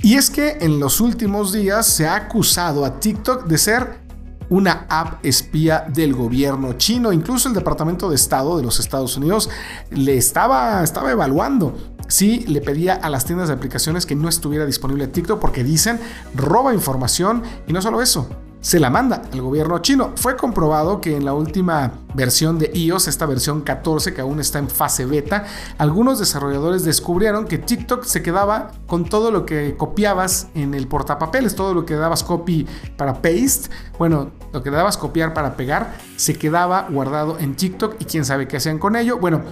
Y 0.00 0.14
es 0.14 0.30
que 0.30 0.58
en 0.60 0.78
los 0.78 1.00
últimos 1.00 1.52
días 1.52 1.86
se 1.86 2.06
ha 2.06 2.14
acusado 2.14 2.84
a 2.84 3.00
TikTok 3.00 3.46
de 3.46 3.58
ser 3.58 4.07
una 4.50 4.86
app 4.88 5.24
espía 5.24 5.84
del 5.88 6.14
gobierno 6.14 6.74
chino. 6.74 7.12
Incluso 7.12 7.48
el 7.48 7.54
Departamento 7.54 8.08
de 8.08 8.16
Estado 8.16 8.56
de 8.56 8.62
los 8.62 8.80
Estados 8.80 9.16
Unidos 9.16 9.50
le 9.90 10.16
estaba, 10.16 10.82
estaba 10.82 11.10
evaluando 11.10 11.76
si 12.08 12.40
le 12.46 12.60
pedía 12.60 12.94
a 12.94 13.10
las 13.10 13.26
tiendas 13.26 13.48
de 13.48 13.54
aplicaciones 13.54 14.06
que 14.06 14.14
no 14.14 14.28
estuviera 14.28 14.64
disponible 14.64 15.06
TikTok 15.06 15.38
porque 15.38 15.62
dicen 15.62 16.00
roba 16.34 16.72
información 16.72 17.42
y 17.66 17.72
no 17.72 17.82
solo 17.82 18.00
eso, 18.00 18.28
se 18.60 18.80
la 18.80 18.90
manda 18.90 19.22
al 19.32 19.40
gobierno 19.40 19.78
chino. 19.78 20.12
Fue 20.16 20.36
comprobado 20.36 21.00
que 21.00 21.16
en 21.16 21.24
la 21.24 21.32
última 21.32 21.92
versión 22.14 22.58
de 22.58 22.70
iOS, 22.74 23.08
esta 23.08 23.26
versión 23.26 23.60
14 23.60 24.14
que 24.14 24.20
aún 24.20 24.40
está 24.40 24.58
en 24.58 24.68
fase 24.68 25.06
beta, 25.06 25.44
algunos 25.78 26.18
desarrolladores 26.18 26.84
descubrieron 26.84 27.46
que 27.46 27.58
TikTok 27.58 28.04
se 28.04 28.22
quedaba 28.22 28.72
con 28.86 29.04
todo 29.04 29.30
lo 29.30 29.46
que 29.46 29.76
copiabas 29.76 30.48
en 30.54 30.74
el 30.74 30.88
portapapeles, 30.88 31.54
todo 31.54 31.74
lo 31.74 31.84
que 31.84 31.94
dabas 31.94 32.24
copy 32.24 32.66
para 32.96 33.14
paste, 33.14 33.70
bueno, 33.98 34.30
lo 34.52 34.62
que 34.62 34.70
dabas 34.70 34.96
copiar 34.96 35.34
para 35.34 35.56
pegar, 35.56 35.94
se 36.16 36.36
quedaba 36.36 36.88
guardado 36.90 37.38
en 37.38 37.54
TikTok 37.54 37.96
y 38.00 38.04
quién 38.04 38.24
sabe 38.24 38.48
qué 38.48 38.56
hacían 38.56 38.78
con 38.78 38.96
ello. 38.96 39.18
Bueno, 39.18 39.42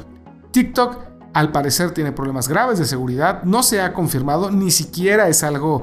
TikTok 0.50 0.96
al 1.32 1.52
parecer 1.52 1.90
tiene 1.90 2.12
problemas 2.12 2.48
graves 2.48 2.78
de 2.78 2.86
seguridad, 2.86 3.42
no 3.42 3.62
se 3.62 3.82
ha 3.82 3.92
confirmado, 3.92 4.50
ni 4.50 4.70
siquiera 4.70 5.28
es 5.28 5.42
algo 5.42 5.82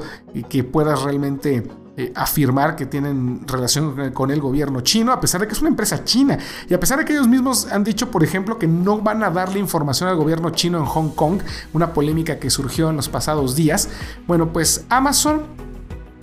que 0.49 0.63
puedas 0.63 1.03
realmente 1.03 1.69
eh, 1.95 2.11
afirmar 2.15 2.75
que 2.75 2.87
tienen 2.87 3.47
relación 3.47 4.11
con 4.13 4.31
el 4.31 4.41
gobierno 4.41 4.81
chino, 4.81 5.11
a 5.11 5.21
pesar 5.21 5.41
de 5.41 5.47
que 5.47 5.53
es 5.53 5.61
una 5.61 5.69
empresa 5.69 6.03
china. 6.03 6.39
Y 6.67 6.73
a 6.73 6.79
pesar 6.79 6.97
de 6.97 7.05
que 7.05 7.13
ellos 7.13 7.27
mismos 7.27 7.67
han 7.71 7.83
dicho, 7.83 8.09
por 8.09 8.23
ejemplo, 8.23 8.57
que 8.57 8.67
no 8.67 8.99
van 8.99 9.23
a 9.23 9.29
darle 9.29 9.59
información 9.59 10.09
al 10.09 10.15
gobierno 10.15 10.49
chino 10.49 10.79
en 10.79 10.85
Hong 10.85 11.09
Kong, 11.09 11.41
una 11.71 11.93
polémica 11.93 12.39
que 12.39 12.49
surgió 12.49 12.89
en 12.89 12.95
los 12.95 13.09
pasados 13.09 13.55
días, 13.55 13.89
bueno, 14.25 14.51
pues 14.51 14.85
Amazon 14.89 15.43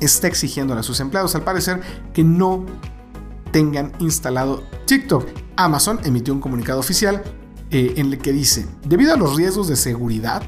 está 0.01 0.27
exigiendo 0.27 0.75
a 0.75 0.83
sus 0.83 0.99
empleados, 0.99 1.37
al 1.37 1.43
parecer, 1.43 1.81
que 2.13 2.25
no 2.25 2.67
tengan 3.53 3.93
instalado 4.01 4.65
TikTok. 4.87 5.27
Amazon 5.57 6.01
emitió 6.03 6.35
un 6.35 6.41
comunicado 6.41 6.81
oficial 6.81 7.23
eh, 7.71 7.95
en 7.97 8.07
el 8.07 8.19
que 8.19 8.33
dice, 8.33 8.67
debido 8.85 9.15
a 9.15 9.17
los 9.17 9.37
riesgos 9.37 9.69
de 9.69 9.77
seguridad, 9.77 10.43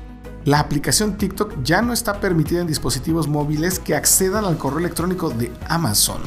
la 0.44 0.59
aplicación 0.59 1.16
TikTok 1.16 1.62
ya 1.62 1.83
no 1.83 1.92
está 1.92 2.20
permitida 2.20 2.61
en 2.61 2.66
dispositivos 2.66 3.28
móviles 3.28 3.78
que 3.78 3.94
accedan 3.94 4.44
al 4.44 4.59
correo 4.59 4.81
electrónico 4.81 5.31
de 5.31 5.52
Amazon. 5.68 6.20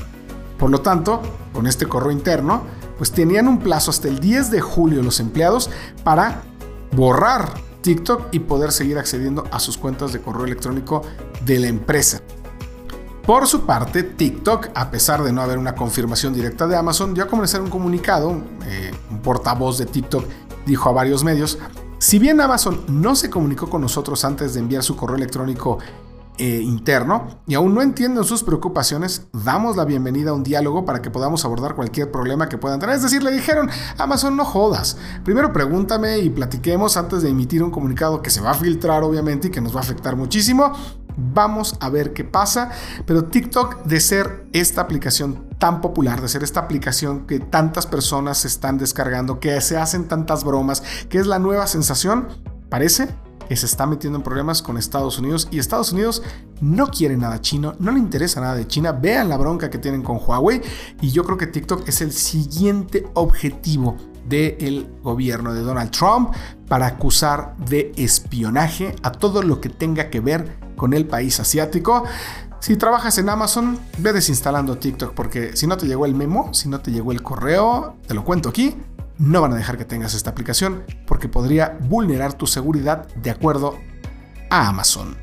Por 0.58 0.70
lo 0.70 0.80
tanto, 0.80 1.22
con 1.54 1.68
este 1.68 1.86
correo 1.86 2.12
interno, 2.12 2.64
pues 2.98 3.12
tenían 3.12 3.48
un 3.50 3.60
plazo 3.60 3.92
hasta 3.92 4.08
el 4.08 4.20
10 4.20 4.52
de 4.52 4.62
julio 4.62 5.04
los 5.04 5.20
empleados 5.20 5.70
para 6.04 6.44
borrar 6.94 7.54
TikTok 7.82 8.28
y 8.32 8.40
poder 8.40 8.72
seguir 8.72 8.98
accediendo 8.98 9.44
a 9.52 9.60
sus 9.60 9.78
cuentas 9.78 10.14
de 10.14 10.22
correo 10.22 10.46
electrónico 10.46 11.02
de 11.46 11.60
la 11.60 11.68
empresa. 11.68 12.22
Por 13.26 13.48
su 13.48 13.66
parte, 13.66 14.04
TikTok, 14.04 14.70
a 14.76 14.92
pesar 14.92 15.24
de 15.24 15.34
no 15.34 15.42
haber 15.42 15.58
una 15.58 15.76
confirmación 15.76 16.34
directa 16.34 16.68
de 16.68 16.78
Amazon, 16.78 17.14
dio 17.14 17.24
a 17.24 17.28
conocer 17.28 17.60
un 17.60 17.70
comunicado, 17.70 18.42
eh, 18.66 18.94
un 19.12 19.20
portavoz 19.20 19.78
de 19.78 19.88
TikTok 19.88 20.26
dijo 20.66 20.90
a 20.90 20.94
varios 20.94 21.24
medios 21.24 21.60
si 22.06 22.20
bien 22.20 22.40
Amazon 22.40 22.82
no 22.88 23.16
se 23.16 23.32
comunicó 23.32 23.68
con 23.68 23.82
nosotros 23.82 24.24
antes 24.26 24.54
de 24.54 24.60
enviar 24.60 24.84
su 24.84 24.96
correo 24.96 25.16
electrónico 25.16 25.80
eh, 26.38 26.62
interno 26.62 27.40
y 27.48 27.56
aún 27.56 27.74
no 27.74 27.82
entienden 27.82 28.24
sus 28.24 28.44
preocupaciones, 28.44 29.26
damos 29.34 29.76
la 29.76 29.86
bienvenida 29.86 30.30
a 30.30 30.34
un 30.36 30.44
diálogo 30.44 30.86
para 30.86 31.02
que 31.02 31.10
podamos 31.10 31.44
abordar 31.46 31.74
cualquier 31.74 32.12
problema 32.12 32.48
que 32.48 32.60
puedan 32.60 32.80
tener. 32.80 32.96
Es 32.96 33.02
decir, 33.02 33.24
le 33.24 33.32
dijeron, 33.32 33.72
Amazon, 33.98 34.38
no 34.38 34.46
jodas. 34.46 35.00
Primero 35.24 35.52
pregúntame 35.52 36.20
y 36.20 36.30
platiquemos 36.30 36.96
antes 36.96 37.24
de 37.24 37.30
emitir 37.30 37.64
un 37.64 37.72
comunicado 37.72 38.22
que 38.22 38.30
se 38.30 38.40
va 38.40 38.52
a 38.52 38.54
filtrar, 38.54 39.02
obviamente, 39.02 39.48
y 39.48 39.50
que 39.50 39.60
nos 39.60 39.76
va 39.76 39.80
a 39.80 39.84
afectar 39.84 40.16
muchísimo. 40.16 40.74
Vamos 41.18 41.76
a 41.80 41.90
ver 41.90 42.14
qué 42.14 42.24
pasa. 42.24 42.70
Pero 43.08 43.26
TikTok, 43.26 43.84
de 43.84 44.00
ser 44.00 44.46
esta 44.54 44.82
aplicación 44.82 45.45
tan 45.58 45.82
popular, 45.82 46.22
de 46.22 46.28
ser 46.28 46.44
esta 46.44 46.60
aplicación 46.62 47.26
que 47.26 47.40
tantas 47.40 47.88
personas 47.88 48.46
están 48.46 48.78
descargando, 48.78 49.40
que 49.40 49.60
se 49.62 49.78
hacen 49.78 50.08
tantas 50.08 50.44
bromas, 50.44 50.84
que 51.10 51.18
es 51.18 51.28
la 51.28 51.40
nueva 51.40 51.68
sensación, 51.68 52.28
parece 52.70 53.10
que 53.48 53.56
se 53.56 53.66
está 53.66 53.86
metiendo 53.86 54.18
en 54.18 54.24
problemas 54.24 54.62
con 54.62 54.78
Estados 54.78 55.20
Unidos 55.20 55.48
y 55.52 55.60
Estados 55.60 55.92
Unidos 55.92 56.24
no 56.62 56.88
quiere 56.88 57.16
nada 57.16 57.42
chino, 57.42 57.76
no 57.80 57.92
le 57.92 58.00
interesa 58.00 58.42
nada 58.42 58.56
de 58.56 58.68
China, 58.68 58.92
vean 58.92 59.30
la 59.30 59.38
bronca 59.38 59.70
que 59.70 59.78
tienen 59.78 60.02
con 60.02 60.18
Huawei 60.18 60.62
y 61.02 61.12
yo 61.12 61.24
creo 61.24 61.38
que 61.38 61.48
TikTok 61.48 61.88
es 61.88 62.02
el 62.02 62.12
siguiente 62.12 63.08
objetivo 63.14 63.96
del 64.28 64.90
gobierno 65.04 65.54
de 65.54 65.62
Donald 65.62 65.92
Trump 65.92 66.34
para 66.68 66.88
acusar 66.88 67.56
de 67.58 67.92
espionaje 67.96 68.96
a 69.04 69.12
todo 69.12 69.44
lo 69.44 69.62
que 69.62 69.70
tenga 69.70 70.10
que 70.10 70.20
ver 70.20 70.58
con 70.76 70.94
el 70.94 71.06
país 71.06 71.40
asiático. 71.40 72.04
Si 72.66 72.78
trabajas 72.78 73.16
en 73.20 73.30
Amazon, 73.30 73.80
ve 74.00 74.12
desinstalando 74.12 74.80
TikTok 74.80 75.14
porque 75.14 75.56
si 75.56 75.68
no 75.68 75.78
te 75.78 75.86
llegó 75.86 76.08
el 76.08 76.16
memo, 76.16 76.52
si 76.52 76.68
no 76.68 76.82
te 76.82 76.90
llegó 76.90 77.12
el 77.12 77.22
correo, 77.22 77.96
te 78.08 78.16
lo 78.16 78.24
cuento 78.24 78.50
aquí, 78.50 78.76
no 79.20 79.40
van 79.40 79.54
a 79.54 79.56
dejar 79.56 79.78
que 79.78 79.86
tengas 79.86 80.16
esta 80.16 80.32
aplicación 80.32 80.84
porque 81.06 81.30
podría 81.30 81.78
vulnerar 81.82 82.34
tu 82.34 82.48
seguridad 82.48 83.06
de 83.18 83.30
acuerdo 83.30 83.78
a 84.50 84.68
Amazon. 84.68 85.16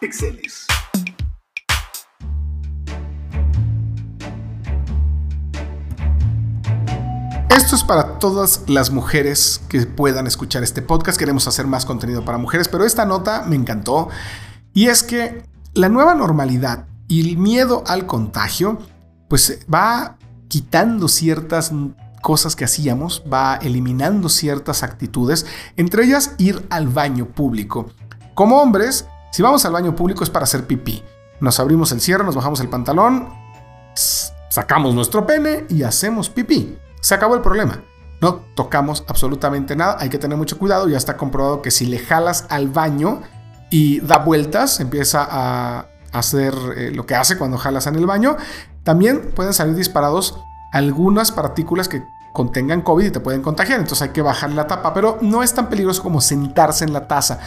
Pixeles. 0.00 0.67
Esto 7.58 7.74
es 7.74 7.82
para 7.82 8.20
todas 8.20 8.62
las 8.68 8.92
mujeres 8.92 9.60
que 9.68 9.80
puedan 9.80 10.28
escuchar 10.28 10.62
este 10.62 10.80
podcast. 10.80 11.18
Queremos 11.18 11.48
hacer 11.48 11.66
más 11.66 11.84
contenido 11.84 12.24
para 12.24 12.38
mujeres, 12.38 12.68
pero 12.68 12.84
esta 12.84 13.04
nota 13.04 13.42
me 13.48 13.56
encantó. 13.56 14.10
Y 14.72 14.86
es 14.86 15.02
que 15.02 15.42
la 15.74 15.88
nueva 15.88 16.14
normalidad 16.14 16.86
y 17.08 17.28
el 17.28 17.36
miedo 17.36 17.82
al 17.88 18.06
contagio, 18.06 18.78
pues 19.28 19.58
va 19.62 20.18
quitando 20.46 21.08
ciertas 21.08 21.72
cosas 22.22 22.54
que 22.54 22.64
hacíamos, 22.64 23.24
va 23.30 23.56
eliminando 23.56 24.28
ciertas 24.28 24.84
actitudes, 24.84 25.44
entre 25.76 26.04
ellas 26.04 26.36
ir 26.38 26.64
al 26.70 26.86
baño 26.86 27.26
público. 27.26 27.90
Como 28.34 28.62
hombres, 28.62 29.08
si 29.32 29.42
vamos 29.42 29.64
al 29.64 29.72
baño 29.72 29.96
público 29.96 30.22
es 30.22 30.30
para 30.30 30.44
hacer 30.44 30.64
pipí. 30.64 31.02
Nos 31.40 31.58
abrimos 31.58 31.90
el 31.90 32.00
cierre, 32.00 32.22
nos 32.22 32.36
bajamos 32.36 32.60
el 32.60 32.68
pantalón, 32.68 33.30
sacamos 34.48 34.94
nuestro 34.94 35.26
pene 35.26 35.66
y 35.68 35.82
hacemos 35.82 36.30
pipí. 36.30 36.78
Se 37.00 37.14
acabó 37.14 37.34
el 37.34 37.40
problema. 37.40 37.82
No 38.20 38.40
tocamos 38.56 39.04
absolutamente 39.06 39.76
nada, 39.76 39.96
hay 40.00 40.08
que 40.08 40.18
tener 40.18 40.36
mucho 40.36 40.58
cuidado, 40.58 40.88
ya 40.88 40.96
está 40.96 41.16
comprobado 41.16 41.62
que 41.62 41.70
si 41.70 41.86
le 41.86 41.98
jalas 41.98 42.46
al 42.48 42.68
baño 42.68 43.22
y 43.70 44.00
da 44.00 44.18
vueltas, 44.18 44.80
empieza 44.80 45.26
a 45.30 45.86
hacer 46.12 46.54
eh, 46.76 46.90
lo 46.92 47.06
que 47.06 47.14
hace 47.14 47.38
cuando 47.38 47.58
jalas 47.58 47.86
en 47.86 47.94
el 47.94 48.06
baño, 48.06 48.36
también 48.82 49.30
pueden 49.36 49.52
salir 49.52 49.76
disparados 49.76 50.36
algunas 50.72 51.30
partículas 51.30 51.88
que 51.88 52.02
contengan 52.32 52.82
COVID 52.82 53.06
y 53.06 53.10
te 53.10 53.20
pueden 53.20 53.42
contagiar, 53.42 53.78
entonces 53.80 54.02
hay 54.02 54.10
que 54.10 54.22
bajar 54.22 54.50
la 54.50 54.66
tapa, 54.66 54.92
pero 54.94 55.18
no 55.20 55.42
es 55.42 55.54
tan 55.54 55.68
peligroso 55.68 56.02
como 56.02 56.20
sentarse 56.20 56.84
en 56.84 56.92
la 56.92 57.06
taza. 57.06 57.38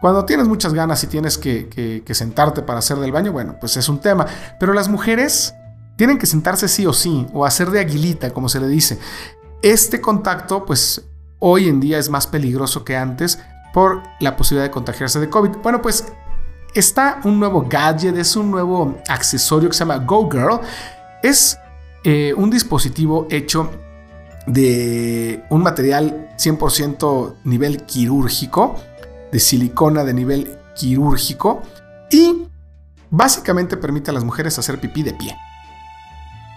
Cuando 0.00 0.24
tienes 0.24 0.46
muchas 0.46 0.74
ganas 0.74 1.02
y 1.04 1.06
tienes 1.06 1.38
que, 1.38 1.68
que 2.04 2.14
sentarte 2.14 2.62
para 2.62 2.78
hacer 2.78 2.98
del 2.98 3.12
baño, 3.12 3.32
bueno, 3.32 3.56
pues 3.58 3.76
es 3.76 3.88
un 3.88 3.98
tema, 3.98 4.26
pero 4.58 4.72
las 4.72 4.88
mujeres 4.88 5.54
tienen 5.98 6.16
que 6.16 6.26
sentarse 6.26 6.68
sí 6.68 6.86
o 6.86 6.92
sí, 6.92 7.26
o 7.34 7.44
hacer 7.44 7.70
de 7.70 7.80
aguilita, 7.80 8.32
como 8.32 8.48
se 8.48 8.60
le 8.60 8.68
dice. 8.68 9.00
Este 9.62 10.00
contacto, 10.00 10.64
pues 10.64 11.04
hoy 11.40 11.68
en 11.68 11.80
día 11.80 11.98
es 11.98 12.08
más 12.08 12.28
peligroso 12.28 12.84
que 12.84 12.96
antes 12.96 13.40
por 13.74 14.02
la 14.20 14.36
posibilidad 14.36 14.68
de 14.68 14.70
contagiarse 14.70 15.18
de 15.18 15.28
COVID. 15.28 15.56
Bueno, 15.60 15.82
pues 15.82 16.06
está 16.72 17.20
un 17.24 17.40
nuevo 17.40 17.66
gadget, 17.68 18.16
es 18.16 18.36
un 18.36 18.48
nuevo 18.48 18.96
accesorio 19.08 19.68
que 19.68 19.74
se 19.74 19.80
llama 19.80 19.96
Go 19.98 20.30
Girl. 20.30 20.60
Es 21.20 21.58
eh, 22.04 22.32
un 22.36 22.48
dispositivo 22.48 23.26
hecho 23.28 23.68
de 24.46 25.44
un 25.50 25.64
material 25.64 26.30
100% 26.38 27.38
nivel 27.42 27.82
quirúrgico, 27.86 28.76
de 29.32 29.40
silicona 29.40 30.04
de 30.04 30.14
nivel 30.14 30.58
quirúrgico 30.76 31.60
y 32.08 32.44
básicamente 33.10 33.76
permite 33.76 34.12
a 34.12 34.14
las 34.14 34.22
mujeres 34.22 34.60
hacer 34.60 34.78
pipí 34.78 35.02
de 35.02 35.14
pie. 35.14 35.36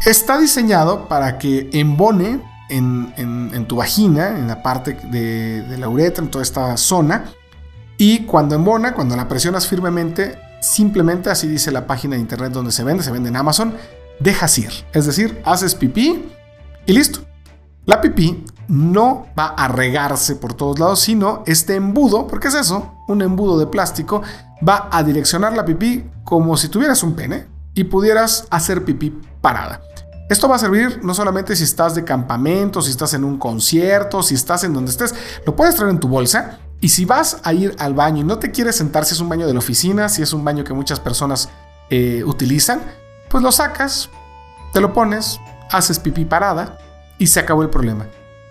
Está 0.06 0.40
diseñado 0.40 1.08
para 1.08 1.38
que 1.38 1.70
embone 1.74 2.42
en, 2.70 3.66
tu 3.68 3.76
vagina, 3.76 4.30
en 4.30 4.48
la 4.48 4.64
parte 4.64 4.98
de, 5.12 5.62
de, 5.64 5.78
la 5.78 5.90
uretra, 5.90 6.24
en 6.24 6.32
toda 6.32 6.42
esta 6.42 6.76
zona. 6.78 7.26
Y 7.98 8.26
cuando 8.26 8.56
embona, 8.56 8.94
cuando 8.94 9.16
la 9.16 9.28
presionas 9.28 9.68
firmemente, 9.68 10.40
simplemente 10.60 11.30
así 11.30 11.48
dice 11.48 11.72
la 11.72 11.86
página 11.86 12.16
de 12.16 12.22
internet 12.22 12.52
donde 12.52 12.72
se 12.72 12.84
vende, 12.84 13.04
se 13.04 13.12
vende 13.12 13.30
en 13.30 13.36
Amazon, 13.36 13.76
dejas 14.20 14.58
ir. 14.58 14.72
Es 14.94 15.06
decir, 15.06 15.40
haces 15.46 15.76
pipí 15.76 16.26
y 16.88 16.94
listo. 16.94 17.20
La 17.86 18.02
pipí 18.02 18.44
no 18.68 19.28
va 19.38 19.48
a 19.48 19.68
regarse 19.68 20.36
por 20.36 20.54
todos 20.54 20.80
lados, 20.80 21.02
sino 21.02 21.44
este 21.46 21.76
embudo, 21.76 22.26
porque 22.26 22.48
es 22.48 22.56
eso, 22.56 22.96
un 23.08 23.22
embudo 23.22 23.60
de 23.60 23.68
plástico, 23.68 24.22
va 24.68 24.90
a 24.92 25.04
direccionar 25.04 25.54
la 25.54 25.66
pipí 25.66 26.06
como 26.24 26.58
si 26.58 26.70
tuvieras 26.70 27.04
un 27.04 27.14
pene 27.14 27.46
y 27.74 27.84
pudieras 27.84 28.48
hacer 28.50 28.86
pipí 28.86 29.14
parada. 29.42 29.82
Esto 30.32 30.48
va 30.48 30.56
a 30.56 30.60
servir 30.60 31.02
no 31.04 31.14
solamente 31.14 31.58
si 31.58 31.66
estás 31.66 31.94
de 31.94 32.06
campamento, 32.06 32.82
si 32.82 32.90
estás 32.90 33.14
en 33.16 33.26
un 33.26 33.38
concierto, 33.38 34.24
si 34.24 34.36
estás 34.36 34.64
en 34.64 34.74
donde 34.74 34.90
estés, 34.90 35.14
lo 35.46 35.58
puedes 35.58 35.76
traer 35.76 35.92
en 35.92 36.00
tu 36.00 36.08
bolsa 36.08 36.60
y 36.80 36.88
si 36.88 37.04
vas 37.04 37.42
a 37.44 37.52
ir 37.52 37.76
al 37.78 37.94
baño 37.94 38.22
y 38.22 38.24
no 38.24 38.40
te 38.40 38.50
quieres 38.50 38.78
sentar 38.78 39.04
si 39.04 39.14
es 39.14 39.20
un 39.20 39.28
baño 39.28 39.46
de 39.46 39.52
la 39.52 39.60
oficina, 39.60 40.08
si 40.08 40.22
es 40.22 40.32
un 40.32 40.46
baño 40.46 40.64
que 40.64 40.74
muchas 40.74 41.02
personas 41.02 41.50
eh, 41.90 42.24
utilizan, 42.26 42.82
pues 43.28 43.44
lo 43.44 43.52
sacas, 43.52 44.10
te 44.72 44.80
lo 44.80 44.94
pones, 44.94 45.38
haces 45.70 46.00
pipí 46.00 46.24
parada 46.24 46.78
y 47.18 47.28
se 47.28 47.42
acabó 47.42 47.62
el 47.62 47.70
problema. 47.70 48.06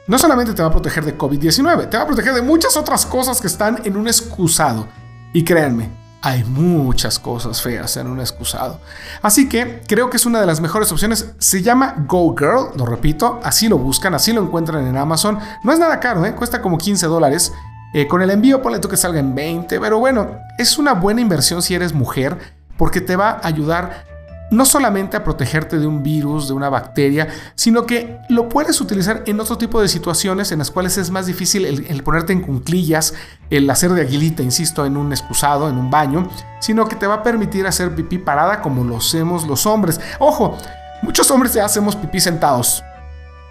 No 0.07 0.19
solamente 0.19 0.53
te 0.53 0.61
va 0.61 0.69
a 0.69 0.73
proteger 0.73 1.07
de 1.07 1.17
COVID-19, 1.17 1.89
te 1.89 1.97
va 1.97 2.03
a 2.03 2.07
proteger 2.07 2.35
de 2.35 2.43
muchas 2.43 2.77
otras 2.77 3.07
cosas 3.07 3.41
que 3.41 3.47
están 3.47 3.81
en 3.85 3.97
un 3.97 4.07
excusado. 4.07 4.87
Y 5.33 5.45
créanme, 5.45 5.89
hay 6.23 6.45
muchas 6.45 7.19
cosas 7.19 7.63
feas 7.63 7.97
en 7.97 8.07
un 8.07 8.21
excusado. 8.21 8.81
Así 9.23 9.49
que 9.49 9.83
creo 9.87 10.11
que 10.11 10.17
es 10.17 10.27
una 10.27 10.41
de 10.41 10.47
las 10.47 10.61
mejores 10.61 10.93
opciones. 10.93 11.33
Se 11.39 11.63
llama 11.63 11.95
Go 12.07 12.35
Girl, 12.37 12.77
lo 12.77 12.87
repito, 12.87 13.41
así 13.43 13.69
lo 13.69 13.79
buscan, 13.79 14.15
así 14.15 14.33
lo 14.33 14.43
encuentran 14.43 14.87
en 14.87 14.97
Amazon. 14.97 15.39
No 15.65 15.73
es 15.73 15.79
nada 15.79 16.01
caro, 16.01 16.25
¿eh? 16.27 16.35
cuesta 16.35 16.61
como 16.61 16.79
15 16.79 17.07
dólares. 17.07 17.53
Eh, 17.93 18.07
con 18.07 18.23
el 18.23 18.31
envío 18.31 18.63
ponle 18.63 18.79
tú 18.79 18.89
que 18.89 18.97
salga 18.97 19.19
en 19.19 19.35
20, 19.35 19.81
pero 19.81 19.99
bueno, 19.99 20.39
es 20.59 20.79
una 20.79 20.93
buena 20.93 21.21
inversión 21.21 21.61
si 21.61 21.75
eres 21.75 21.93
mujer 21.93 22.39
porque 22.77 23.01
te 23.01 23.17
va 23.17 23.31
a 23.31 23.47
ayudar 23.47 24.10
no 24.51 24.65
solamente 24.65 25.17
a 25.17 25.25
protegerte 25.25 25.79
de 25.79 25.87
un 25.87 26.03
virus, 26.03 26.49
de 26.49 26.55
una 26.55 26.69
bacteria, 26.69 27.29
sino 27.55 27.87
que 27.87 28.19
lo 28.29 28.49
puedes 28.49 28.81
utilizar 28.81 29.23
en 29.27 29.41
otro 29.41 29.57
tipo 29.57 29.81
de 29.81 29.89
situaciones 29.89 30.53
en 30.53 30.59
las 30.59 30.71
cuales 30.71 30.99
es 30.99 31.11
más 31.11 31.27
difícil 31.27 31.65
el, 31.65 32.03
ponerte 32.03 32.33
en 32.33 32.43
cunclillas, 32.43 33.15
el 33.51 33.69
hacer 33.71 33.93
de 33.93 34.03
aguilita, 34.03 34.43
insisto, 34.43 34.85
en 34.87 34.97
un 34.97 35.13
excusado, 35.13 35.69
en 35.69 35.77
un 35.77 35.91
baño, 35.91 36.29
sino 36.61 36.87
que 36.87 36.97
te 36.97 37.07
va 37.07 37.15
a 37.15 37.23
permitir 37.23 37.67
hacer 37.67 37.95
pipí 37.95 38.19
parada 38.19 38.61
como 38.61 38.85
lo 38.85 38.97
hacemos 38.97 39.47
los 39.47 39.67
hombres. 39.67 40.01
Ojo, 40.19 40.57
muchos 41.03 41.31
hombres 41.31 41.55
ya 41.55 41.65
hacemos 41.65 41.97
pipí 41.97 42.21
sentados. 42.21 42.83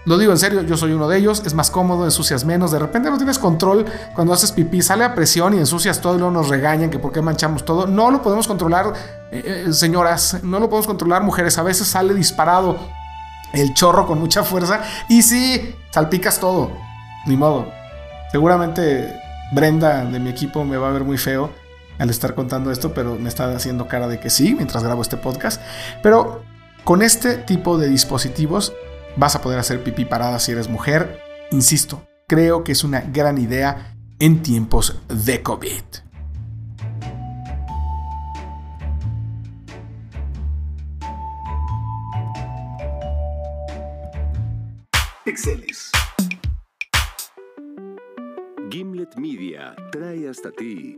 Lo 0.10 0.18
digo 0.18 0.32
en 0.32 0.40
serio, 0.40 0.64
yo 0.64 0.76
soy 0.76 0.92
uno 0.92 1.08
de 1.08 1.20
ellos, 1.20 1.44
es 1.46 1.54
más 1.54 1.70
cómodo, 1.70 2.04
ensucias 2.04 2.44
menos, 2.44 2.72
de 2.72 2.80
repente 2.80 3.12
no 3.12 3.18
tienes 3.18 3.38
control 3.38 3.86
cuando 4.16 4.34
haces 4.34 4.52
pipí, 4.52 4.82
sale 4.82 5.04
a 5.04 5.14
presión 5.14 5.54
y 5.54 5.58
ensucias 5.58 6.02
todo 6.02 6.16
y 6.16 6.18
luego 6.18 6.34
nos 6.34 6.50
regañan 6.50 6.90
que 6.90 6.98
por 6.98 7.12
qué 7.12 7.22
manchamos 7.22 7.64
todo. 7.64 7.86
No 7.86 8.10
lo 8.10 8.24
podemos 8.24 8.48
controlar, 8.48 8.92
eh, 9.32 9.66
eh, 9.68 9.72
señoras, 9.72 10.40
no 10.42 10.60
lo 10.60 10.68
podemos 10.68 10.88
controlar, 10.88 11.22
mujeres, 11.22 11.60
a 11.60 11.62
veces 11.62 11.86
sale 11.90 12.16
disparado 12.16 12.80
el 13.54 13.76
chorro 13.76 14.08
con 14.08 14.20
mucha 14.20 14.42
fuerza 14.42 14.82
y 15.10 15.22
sí, 15.22 15.76
salpicas 15.92 16.40
todo, 16.40 16.72
ni 17.28 17.38
modo. 17.38 17.72
Seguramente 18.32 19.16
Brenda 19.52 20.06
de 20.06 20.20
mi 20.20 20.32
equipo 20.32 20.66
me 20.66 20.78
va 20.78 20.90
a 20.90 20.92
ver 20.92 21.04
muy 21.04 21.20
feo 21.20 21.52
al 22.00 22.10
estar 22.10 22.34
contando 22.34 22.72
esto, 22.72 22.96
pero 22.96 23.14
me 23.14 23.30
está 23.30 23.56
haciendo 23.56 23.88
cara 23.88 24.08
de 24.08 24.20
que 24.20 24.32
sí 24.32 24.56
mientras 24.56 24.84
grabo 24.84 25.04
este 25.04 25.18
podcast. 25.18 25.62
Pero 26.02 26.42
con 26.84 27.04
este 27.04 27.36
tipo 27.36 27.78
de 27.78 27.90
dispositivos 27.90 28.74
vas 29.18 29.36
a 29.36 29.42
poder 29.42 29.60
hacer 29.60 29.84
pipí 29.84 30.06
parada 30.06 30.40
si 30.40 30.52
eres 30.52 30.70
mujer. 30.70 31.20
Insisto, 31.52 32.04
creo 32.28 32.64
que 32.64 32.72
es 32.72 32.84
una 32.84 33.02
gran 33.02 33.38
idea 33.38 33.96
en 34.20 34.42
tiempos 34.42 35.02
de 35.08 35.42
COVID. 35.42 35.84
Exceles. 45.26 45.92
Gimlet 48.70 49.16
Media 49.16 49.76
trae 49.92 50.30
hasta 50.30 50.52
ti 50.52 50.96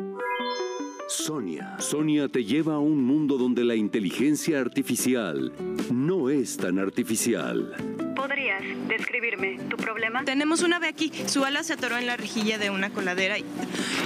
Sonia. 1.11 1.75
Sonia 1.79 2.29
te 2.29 2.45
lleva 2.45 2.75
a 2.75 2.79
un 2.79 3.03
mundo 3.03 3.37
donde 3.37 3.65
la 3.65 3.75
inteligencia 3.75 4.61
artificial 4.61 5.51
no 5.91 6.29
es 6.29 6.55
tan 6.55 6.79
artificial. 6.79 7.75
¿Podrías 8.15 8.63
describirme 8.87 9.59
tu 9.69 9.75
problema? 9.75 10.23
Tenemos 10.23 10.63
un 10.63 10.73
ave 10.73 10.87
aquí. 10.87 11.11
Su 11.25 11.43
ala 11.43 11.63
se 11.63 11.73
atoró 11.73 11.97
en 11.97 12.05
la 12.05 12.15
rejilla 12.15 12.57
de 12.57 12.69
una 12.69 12.91
coladera 12.91 13.37
y... 13.37 13.43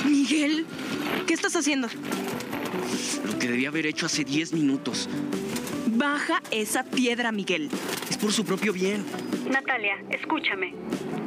Miguel, 0.06 0.66
¿qué 1.28 1.36
estás 1.36 1.56
haciendo? 1.56 1.90
Lo 3.28 3.38
que 3.38 3.50
debía 3.50 3.70
haber 3.70 3.86
hecho 3.86 4.08
hace 4.08 4.24
10 4.24 4.54
minutos. 4.54 5.08
Baja 5.86 6.42
esa 6.50 6.84
piedra, 6.84 7.32
Miguel. 7.32 7.70
Es 8.10 8.18
por 8.18 8.34
su 8.34 8.44
propio 8.44 8.74
bien. 8.74 9.06
Natalia, 9.48 10.04
escúchame. 10.10 10.74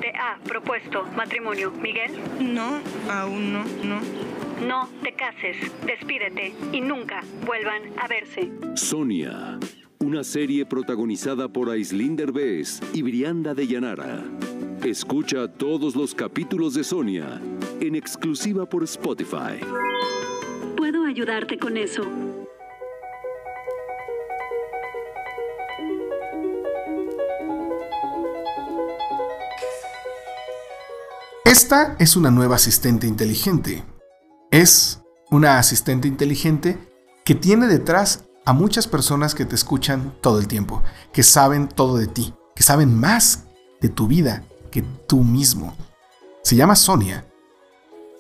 ¿Te 0.01 0.09
ha 0.09 0.39
propuesto 0.45 1.05
matrimonio, 1.17 1.71
Miguel? 1.71 2.13
No, 2.41 2.81
aún 3.09 3.53
no, 3.53 3.65
no. 3.85 4.01
No 4.67 4.89
te 5.03 5.15
cases, 5.15 5.57
despídete 5.87 6.53
y 6.73 6.81
nunca 6.81 7.23
vuelvan 7.47 7.83
a 7.97 8.09
verse. 8.09 8.51
Sonia, 8.75 9.59
una 10.01 10.25
serie 10.25 10.67
protagonizada 10.67 11.49
por 11.49 11.71
Aislinder 11.71 12.33
Bess 12.33 12.81
y 12.93 13.03
Brianda 13.03 13.55
de 13.55 13.69
Llanara. 13.69 14.25
Escucha 14.85 15.47
todos 15.47 15.95
los 15.95 16.15
capítulos 16.15 16.75
de 16.75 16.83
Sonia 16.83 17.41
en 17.81 17.95
exclusiva 17.95 18.69
por 18.69 18.83
Spotify. 18.83 19.61
Puedo 20.77 21.05
ayudarte 21.05 21.57
con 21.59 21.77
eso. 21.77 22.03
Esta 31.45 31.97
es 31.99 32.17
una 32.17 32.31
nueva 32.31 32.57
asistente 32.57 33.07
inteligente 33.07 33.85
es 34.51 35.01
una 35.31 35.59
asistente 35.59 36.09
inteligente 36.09 36.79
que 37.25 37.35
tiene 37.35 37.67
detrás 37.67 38.25
a 38.45 38.53
muchas 38.53 38.87
personas 38.87 39.35
que 39.35 39.45
te 39.45 39.55
escuchan 39.55 40.15
todo 40.23 40.39
el 40.39 40.49
tiempo, 40.49 40.83
que 41.13 41.23
saben 41.23 41.69
todo 41.69 41.99
de 41.99 42.07
ti, 42.07 42.35
que 42.57 42.63
saben 42.63 42.99
más 42.99 43.45
de 43.81 43.91
tu 43.91 44.07
vida 44.07 44.43
que 44.71 44.83
tú 45.07 45.23
mismo. 45.23 45.77
Se 46.43 46.57
llama 46.57 46.75
Sonia. 46.75 47.27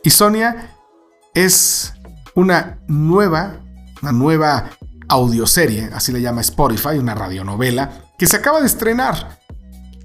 Y 0.05 0.11
Sonia 0.11 0.77
es 1.35 1.95
una 2.35 2.79
nueva, 2.89 3.61
una 4.03 4.13
nueva 4.13 4.71
audioserie, 5.09 5.91
así 5.95 6.13
le 6.13 6.21
llama 6.21 6.43
Spotify, 6.43 6.99
una 6.99 7.15
radionovela, 7.15 8.05
que 8.19 8.27
se 8.27 8.37
acaba 8.37 8.61
de 8.61 8.67
estrenar. 8.67 9.39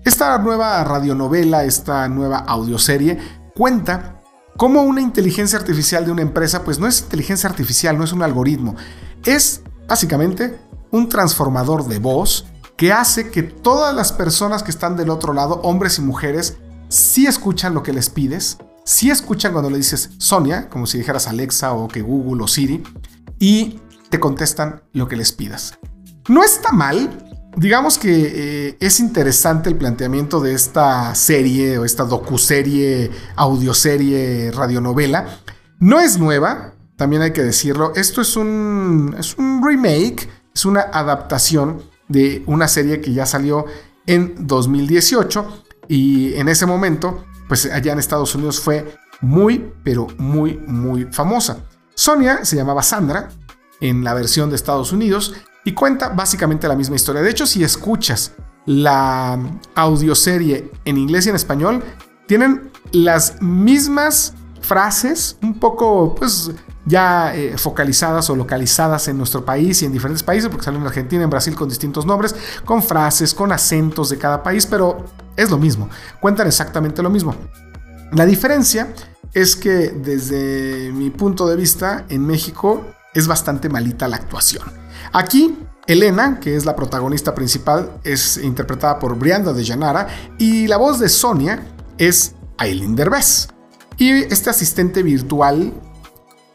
Esta 0.05 0.37
nueva 0.37 0.83
radionovela, 0.83 1.65
esta 1.65 2.07
nueva 2.07 2.39
audioserie, 2.39 3.19
cuenta 3.55 4.21
cómo 4.57 4.83
una 4.83 5.01
inteligencia 5.01 5.57
artificial 5.57 6.05
de 6.05 6.11
una 6.11 6.21
empresa, 6.21 6.63
pues 6.63 6.79
no 6.79 6.87
es 6.87 7.01
inteligencia 7.01 7.49
artificial, 7.49 7.97
no 7.97 8.03
es 8.03 8.13
un 8.13 8.23
algoritmo, 8.23 8.75
es 9.25 9.61
básicamente 9.87 10.59
un 10.91 11.09
transformador 11.09 11.87
de 11.87 11.99
voz 11.99 12.45
que 12.77 12.91
hace 12.91 13.29
que 13.29 13.43
todas 13.43 13.95
las 13.95 14.11
personas 14.11 14.63
que 14.63 14.71
están 14.71 14.95
del 14.95 15.09
otro 15.09 15.33
lado, 15.33 15.61
hombres 15.63 15.97
y 15.97 16.01
mujeres, 16.01 16.57
sí 16.89 17.25
escuchan 17.27 17.73
lo 17.73 17.83
que 17.83 17.93
les 17.93 18.09
pides, 18.09 18.57
sí 18.85 19.09
escuchan 19.09 19.51
cuando 19.51 19.69
le 19.69 19.77
dices 19.77 20.11
Sonia, 20.17 20.69
como 20.69 20.85
si 20.85 20.97
dijeras 20.97 21.27
Alexa 21.27 21.73
o 21.73 21.87
que 21.87 22.01
Google 22.01 22.43
o 22.43 22.47
Siri, 22.47 22.83
y 23.39 23.79
te 24.09 24.19
contestan 24.19 24.83
lo 24.93 25.07
que 25.07 25.15
les 25.15 25.31
pidas. 25.31 25.77
No 26.27 26.43
está 26.43 26.71
mal, 26.71 27.32
digamos 27.55 27.97
que 27.97 28.67
eh, 28.69 28.77
es 28.79 28.99
interesante 28.99 29.69
el 29.69 29.75
planteamiento 29.75 30.39
de 30.39 30.53
esta 30.53 31.13
serie 31.15 31.77
o 31.77 31.85
esta 31.85 32.03
docuserie, 32.03 33.11
audioserie, 33.35 34.51
radionovela. 34.51 35.39
No 35.79 35.99
es 35.99 36.17
nueva, 36.17 36.73
también 36.95 37.21
hay 37.21 37.31
que 37.31 37.43
decirlo. 37.43 37.93
Esto 37.95 38.21
es 38.21 38.35
un, 38.35 39.15
es 39.17 39.35
un 39.37 39.61
remake, 39.65 40.29
es 40.53 40.65
una 40.65 40.81
adaptación 40.81 41.83
de 42.07 42.43
una 42.45 42.67
serie 42.67 43.01
que 43.01 43.13
ya 43.13 43.25
salió 43.25 43.65
en 44.05 44.47
2018 44.47 45.63
y 45.87 46.33
en 46.35 46.49
ese 46.49 46.65
momento, 46.65 47.25
pues 47.47 47.65
allá 47.65 47.93
en 47.93 47.99
Estados 47.99 48.35
Unidos 48.35 48.59
fue 48.59 48.95
muy, 49.21 49.71
pero 49.83 50.07
muy, 50.17 50.57
muy 50.67 51.05
famosa. 51.05 51.65
Sonia 51.95 52.43
se 52.43 52.55
llamaba 52.55 52.83
Sandra 52.83 53.29
en 53.79 54.03
la 54.03 54.13
versión 54.13 54.49
de 54.49 54.55
Estados 54.55 54.91
Unidos 54.91 55.33
y 55.65 55.73
cuenta 55.73 56.09
básicamente 56.09 56.67
la 56.67 56.75
misma 56.75 56.95
historia. 56.95 57.21
De 57.21 57.29
hecho, 57.29 57.45
si 57.45 57.63
escuchas 57.63 58.33
la 58.65 59.39
audioserie 59.75 60.71
en 60.85 60.97
inglés 60.97 61.25
y 61.25 61.29
en 61.29 61.35
español, 61.35 61.83
tienen 62.27 62.71
las 62.91 63.41
mismas 63.41 64.33
frases, 64.61 65.37
un 65.41 65.59
poco 65.59 66.15
pues 66.15 66.51
ya 66.85 67.35
eh, 67.35 67.57
focalizadas 67.57 68.29
o 68.29 68.35
localizadas 68.35 69.07
en 69.07 69.17
nuestro 69.17 69.45
país 69.45 69.81
y 69.81 69.85
en 69.85 69.91
diferentes 69.91 70.23
países, 70.23 70.49
porque 70.49 70.65
salen 70.65 70.81
en 70.81 70.87
Argentina, 70.87 71.23
en 71.23 71.29
Brasil 71.29 71.55
con 71.55 71.69
distintos 71.69 72.05
nombres, 72.05 72.35
con 72.65 72.81
frases, 72.81 73.33
con 73.33 73.51
acentos 73.51 74.09
de 74.09 74.17
cada 74.17 74.43
país, 74.43 74.65
pero 74.65 75.05
es 75.35 75.49
lo 75.49 75.57
mismo, 75.57 75.89
cuentan 76.19 76.47
exactamente 76.47 77.01
lo 77.01 77.09
mismo. 77.09 77.35
La 78.11 78.25
diferencia 78.25 78.93
es 79.33 79.55
que 79.55 79.89
desde 79.89 80.91
mi 80.93 81.09
punto 81.09 81.47
de 81.47 81.55
vista, 81.55 82.05
en 82.09 82.25
México 82.25 82.85
es 83.13 83.27
bastante 83.27 83.69
malita 83.69 84.07
la 84.07 84.17
actuación. 84.17 84.82
Aquí, 85.11 85.57
Elena, 85.87 86.39
que 86.39 86.55
es 86.55 86.65
la 86.65 86.75
protagonista 86.75 87.35
principal, 87.35 87.99
es 88.03 88.37
interpretada 88.37 88.99
por 88.99 89.17
Brianda 89.17 89.53
de 89.53 89.63
Llanara 89.63 90.07
y 90.37 90.67
la 90.67 90.77
voz 90.77 90.99
de 90.99 91.09
Sonia 91.09 91.63
es 91.97 92.35
Aileen 92.57 92.95
Derbez. 92.95 93.49
Y 93.97 94.11
este 94.11 94.49
asistente 94.49 95.03
virtual 95.03 95.73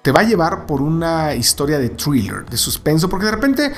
te 0.03 0.13
va 0.13 0.21
a 0.21 0.25
llevar 0.25 0.67
por 0.67 0.81
una 0.81 1.35
historia 1.35 1.79
de 1.79 1.91
thriller, 1.91 2.49
de 2.49 2.57
suspenso, 2.57 3.09
porque 3.09 3.27
de 3.27 3.33
repente, 3.33 3.73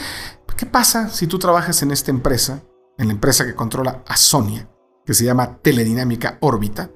¿qué 0.56 0.66
pasa 0.66 1.08
si 1.08 1.26
tú 1.26 1.38
trabajas 1.38 1.82
en 1.82 1.90
esta 1.90 2.10
empresa, 2.10 2.62
en 2.98 3.08
la 3.08 3.14
empresa 3.14 3.44
que 3.44 3.54
controla 3.54 4.02
a 4.06 4.16
Sonia, 4.16 4.68
que 5.04 5.14
se 5.14 5.24
llama 5.24 5.58
Teledinámica 5.62 6.38
Órbita, 6.40 6.90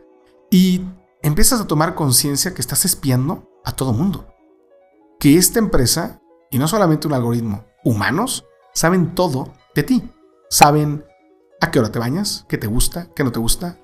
y 0.50 0.84
empiezas 1.22 1.60
a 1.60 1.66
tomar 1.66 1.94
conciencia 1.94 2.54
que 2.54 2.60
estás 2.60 2.84
espiando 2.84 3.50
a 3.64 3.72
todo 3.72 3.92
mundo? 3.92 4.28
Que 5.18 5.36
esta 5.36 5.58
empresa, 5.58 6.20
y 6.54 6.58
no 6.58 6.68
solamente 6.68 7.08
un 7.08 7.14
algoritmo, 7.14 7.64
humanos, 7.82 8.44
saben 8.72 9.16
todo 9.16 9.52
de 9.74 9.82
ti. 9.82 10.08
Saben 10.48 11.04
a 11.60 11.72
qué 11.72 11.80
hora 11.80 11.90
te 11.90 11.98
bañas, 11.98 12.44
qué 12.48 12.58
te 12.58 12.68
gusta, 12.68 13.08
qué 13.12 13.24
no 13.24 13.32
te 13.32 13.40
gusta, 13.40 13.76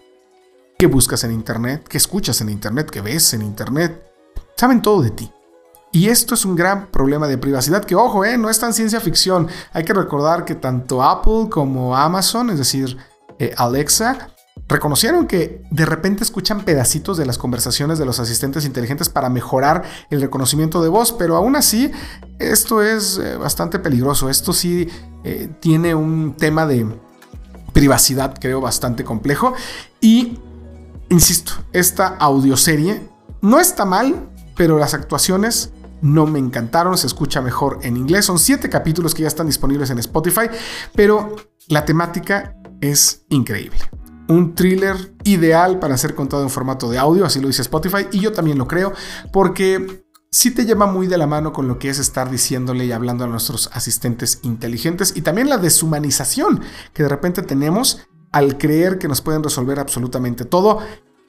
qué 0.79 0.87
buscas 0.87 1.25
en 1.25 1.33
Internet, 1.33 1.89
qué 1.89 1.97
escuchas 1.97 2.41
en 2.43 2.49
Internet, 2.49 2.89
qué 2.89 3.01
ves 3.01 3.35
en 3.35 3.43
Internet. 3.43 4.01
Saben 4.57 4.83
todo 4.83 5.03
de 5.03 5.11
ti. 5.11 5.33
Y 5.91 6.11
esto 6.11 6.35
es 6.35 6.45
un 6.45 6.55
gran 6.55 6.93
problema 6.93 7.27
de 7.27 7.39
privacidad 7.39 7.85
que, 7.85 7.97
ojo, 7.97 8.25
eh, 8.25 8.39
no 8.39 8.49
es 8.49 8.61
tan 8.61 8.73
ciencia 8.73 9.01
ficción. 9.01 9.49
Hay 9.73 9.83
que 9.83 9.93
recordar 9.93 10.45
que 10.45 10.55
tanto 10.55 11.03
Apple 11.03 11.49
como 11.51 11.97
Amazon, 11.97 12.51
es 12.51 12.59
decir, 12.59 12.97
eh, 13.41 13.53
Alexa, 13.57 14.29
reconocieron 14.71 15.27
que 15.27 15.63
de 15.71 15.85
repente 15.85 16.25
escuchan 16.25 16.63
pedacitos 16.63 17.19
de 17.19 17.27
las 17.27 17.37
conversaciones 17.37 17.99
de 17.99 18.07
los 18.07 18.21
asistentes 18.21 18.65
inteligentes 18.65 19.09
para 19.09 19.29
mejorar 19.29 19.83
el 20.09 20.21
reconocimiento 20.21 20.83
de 20.83 20.89
voz, 20.89 21.13
pero 21.13 21.37
aún 21.37 21.57
así 21.57 21.91
esto 22.39 22.83
es 22.83 23.19
eh, 23.19 23.37
bastante 23.37 23.79
peligroso. 23.79 24.31
Esto 24.31 24.53
sí 24.53 24.89
tiene 25.61 25.95
un 25.95 26.35
tema 26.35 26.65
de 26.65 26.87
privacidad, 27.73 28.35
creo, 28.41 28.61
bastante 28.61 29.05
complejo. 29.05 29.55
Y, 30.01 30.39
insisto, 31.09 31.53
esta 31.73 32.07
audioserie 32.07 33.03
no 33.41 33.61
está 33.61 33.85
mal, 33.85 34.31
pero 34.57 34.79
las 34.79 34.95
actuaciones 34.95 35.73
no 36.03 36.27
me 36.27 36.39
encantaron, 36.39 36.97
se 36.97 37.07
escucha 37.07 37.41
mejor 37.41 37.81
en 37.83 37.97
inglés. 37.97 38.25
Son 38.25 38.39
siete 38.39 38.69
capítulos 38.69 39.15
que 39.15 39.23
ya 39.23 39.29
están 39.29 39.47
disponibles 39.47 39.91
en 39.91 39.99
Spotify, 39.99 40.47
pero 40.95 41.37
la 41.69 41.85
temática 41.85 42.57
es 42.81 43.25
increíble. 43.29 43.79
Un 44.31 44.55
thriller 44.55 45.13
ideal 45.25 45.81
para 45.81 45.97
ser 45.97 46.15
contado 46.15 46.45
en 46.45 46.51
formato 46.51 46.89
de 46.89 46.99
audio, 46.99 47.27
así 47.27 47.41
lo 47.41 47.49
dice 47.49 47.63
Spotify, 47.63 48.07
y 48.13 48.21
yo 48.21 48.33
también 48.33 48.59
lo 48.59 48.69
creo, 48.69 48.93
porque 49.33 50.05
sí 50.31 50.53
te 50.53 50.65
lleva 50.65 50.87
muy 50.87 51.09
de 51.09 51.19
la 51.19 51.27
mano 51.27 51.53
con 51.53 51.67
lo 51.67 51.81
que 51.81 51.89
es 51.89 51.99
estar 51.99 52.31
diciéndole 52.31 52.85
y 52.87 52.93
hablando 52.93 53.25
a 53.25 53.27
nuestros 53.27 53.69
asistentes 53.73 54.39
inteligentes 54.45 55.15
y 55.17 55.23
también 55.23 55.49
la 55.49 55.59
deshumanización 55.59 56.63
que 56.93 57.03
de 57.03 57.09
repente 57.09 57.43
tenemos 57.43 58.07
al 58.31 58.57
creer 58.57 58.99
que 58.99 59.09
nos 59.09 59.21
pueden 59.21 59.43
resolver 59.43 59.81
absolutamente 59.81 60.45
todo. 60.45 60.79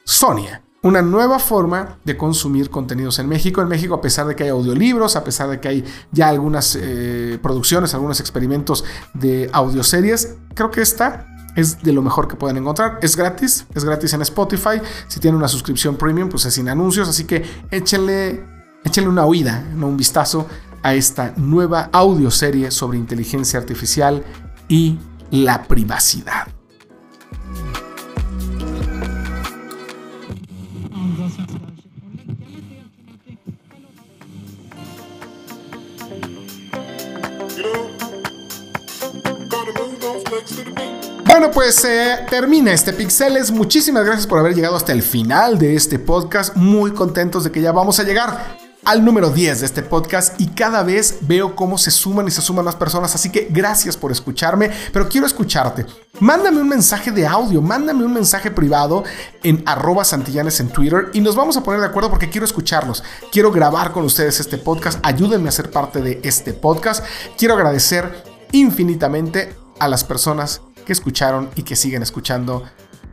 Sonia, 0.03 0.63
una 0.83 1.01
nueva 1.01 1.39
forma 1.39 1.99
de 2.03 2.17
consumir 2.17 2.69
contenidos 2.69 3.19
en 3.19 3.27
México. 3.27 3.61
En 3.61 3.67
México, 3.67 3.95
a 3.95 4.01
pesar 4.01 4.27
de 4.27 4.35
que 4.35 4.43
hay 4.43 4.49
audiolibros, 4.49 5.15
a 5.15 5.23
pesar 5.23 5.49
de 5.49 5.59
que 5.59 5.67
hay 5.67 5.85
ya 6.11 6.29
algunas 6.29 6.77
eh, 6.79 7.39
producciones, 7.41 7.93
algunos 7.93 8.19
experimentos 8.19 8.83
de 9.13 9.49
audioseries, 9.53 10.37
creo 10.53 10.71
que 10.71 10.81
esta 10.81 11.27
es 11.55 11.81
de 11.81 11.93
lo 11.93 12.01
mejor 12.01 12.27
que 12.27 12.35
pueden 12.35 12.57
encontrar. 12.57 12.99
Es 13.01 13.15
gratis, 13.15 13.65
es 13.73 13.83
gratis 13.83 14.13
en 14.13 14.21
Spotify. 14.21 14.81
Si 15.07 15.19
tienen 15.19 15.37
una 15.37 15.47
suscripción 15.47 15.97
premium, 15.97 16.29
pues 16.29 16.45
es 16.45 16.53
sin 16.53 16.69
anuncios. 16.69 17.09
Así 17.09 17.25
que 17.25 17.43
échenle, 17.71 18.43
una 19.07 19.25
oída, 19.25 19.63
no 19.75 19.87
un 19.87 19.97
vistazo 19.97 20.47
a 20.83 20.93
esta 20.93 21.33
nueva 21.37 21.89
audioserie 21.91 22.71
sobre 22.71 22.97
inteligencia 22.97 23.59
artificial 23.59 24.23
y 24.67 24.97
la 25.29 25.63
privacidad. 25.63 26.47
Bueno, 41.41 41.55
pues 41.55 41.83
eh, 41.85 42.19
termina 42.29 42.71
este 42.71 42.93
Pixeles. 42.93 43.49
Muchísimas 43.49 44.05
gracias 44.05 44.27
por 44.27 44.37
haber 44.37 44.53
llegado 44.53 44.75
hasta 44.75 44.91
el 44.91 45.01
final 45.01 45.57
de 45.57 45.75
este 45.75 45.97
podcast. 45.97 46.55
Muy 46.55 46.91
contentos 46.91 47.43
de 47.43 47.51
que 47.51 47.63
ya 47.63 47.71
vamos 47.71 47.99
a 47.99 48.03
llegar 48.03 48.59
al 48.85 49.03
número 49.03 49.31
10 49.31 49.61
de 49.61 49.65
este 49.65 49.81
podcast 49.81 50.39
y 50.39 50.49
cada 50.49 50.83
vez 50.83 51.17
veo 51.21 51.55
cómo 51.55 51.79
se 51.79 51.89
suman 51.89 52.27
y 52.27 52.31
se 52.31 52.43
suman 52.43 52.65
más 52.65 52.75
personas, 52.75 53.15
así 53.15 53.31
que 53.31 53.47
gracias 53.49 53.97
por 53.97 54.11
escucharme, 54.11 54.69
pero 54.93 55.09
quiero 55.09 55.25
escucharte. 55.25 55.87
Mándame 56.19 56.61
un 56.61 56.69
mensaje 56.69 57.09
de 57.09 57.25
audio, 57.25 57.59
mándame 57.59 58.05
un 58.05 58.13
mensaje 58.13 58.51
privado 58.51 59.03
en 59.41 59.63
arroba 59.65 60.05
santillanes 60.05 60.59
en 60.59 60.69
Twitter 60.69 61.09
y 61.11 61.21
nos 61.21 61.35
vamos 61.35 61.57
a 61.57 61.63
poner 61.63 61.79
de 61.81 61.87
acuerdo 61.87 62.11
porque 62.11 62.29
quiero 62.29 62.45
escucharlos. 62.45 63.03
Quiero 63.31 63.51
grabar 63.51 63.93
con 63.93 64.05
ustedes 64.05 64.39
este 64.39 64.59
podcast, 64.59 64.99
ayúdenme 65.01 65.49
a 65.49 65.53
ser 65.53 65.71
parte 65.71 66.03
de 66.03 66.19
este 66.21 66.53
podcast. 66.53 67.03
Quiero 67.35 67.55
agradecer 67.55 68.23
infinitamente 68.51 69.55
a 69.79 69.87
las 69.87 70.03
personas 70.03 70.61
escucharon 70.93 71.49
y 71.55 71.63
que 71.63 71.75
siguen 71.75 72.03
escuchando 72.03 72.63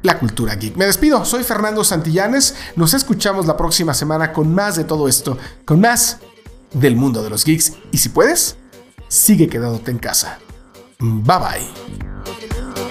la 0.03 0.19
cultura 0.19 0.55
geek. 0.55 0.77
Me 0.77 0.87
despido, 0.87 1.25
soy 1.25 1.43
Fernando 1.45 1.83
Santillanes, 1.85 2.55
nos 2.77 2.95
escuchamos 2.95 3.47
la 3.47 3.57
próxima 3.57 3.95
semana 3.95 4.33
con 4.33 4.55
más 4.55 4.77
de 4.77 4.85
todo 4.85 5.09
esto, 5.09 5.37
con 5.65 5.81
más 5.81 6.19
del 6.73 6.97
mundo 6.97 7.23
de 7.23 7.31
los 7.31 7.45
geeks 7.45 7.75
y 7.91 7.99
si 7.99 8.09
puedes, 8.11 8.57
sigue 9.09 9.49
quedándote 9.49 9.91
en 9.91 9.99
casa. 9.99 10.39
Bye 11.01 11.39
bye. 11.39 12.88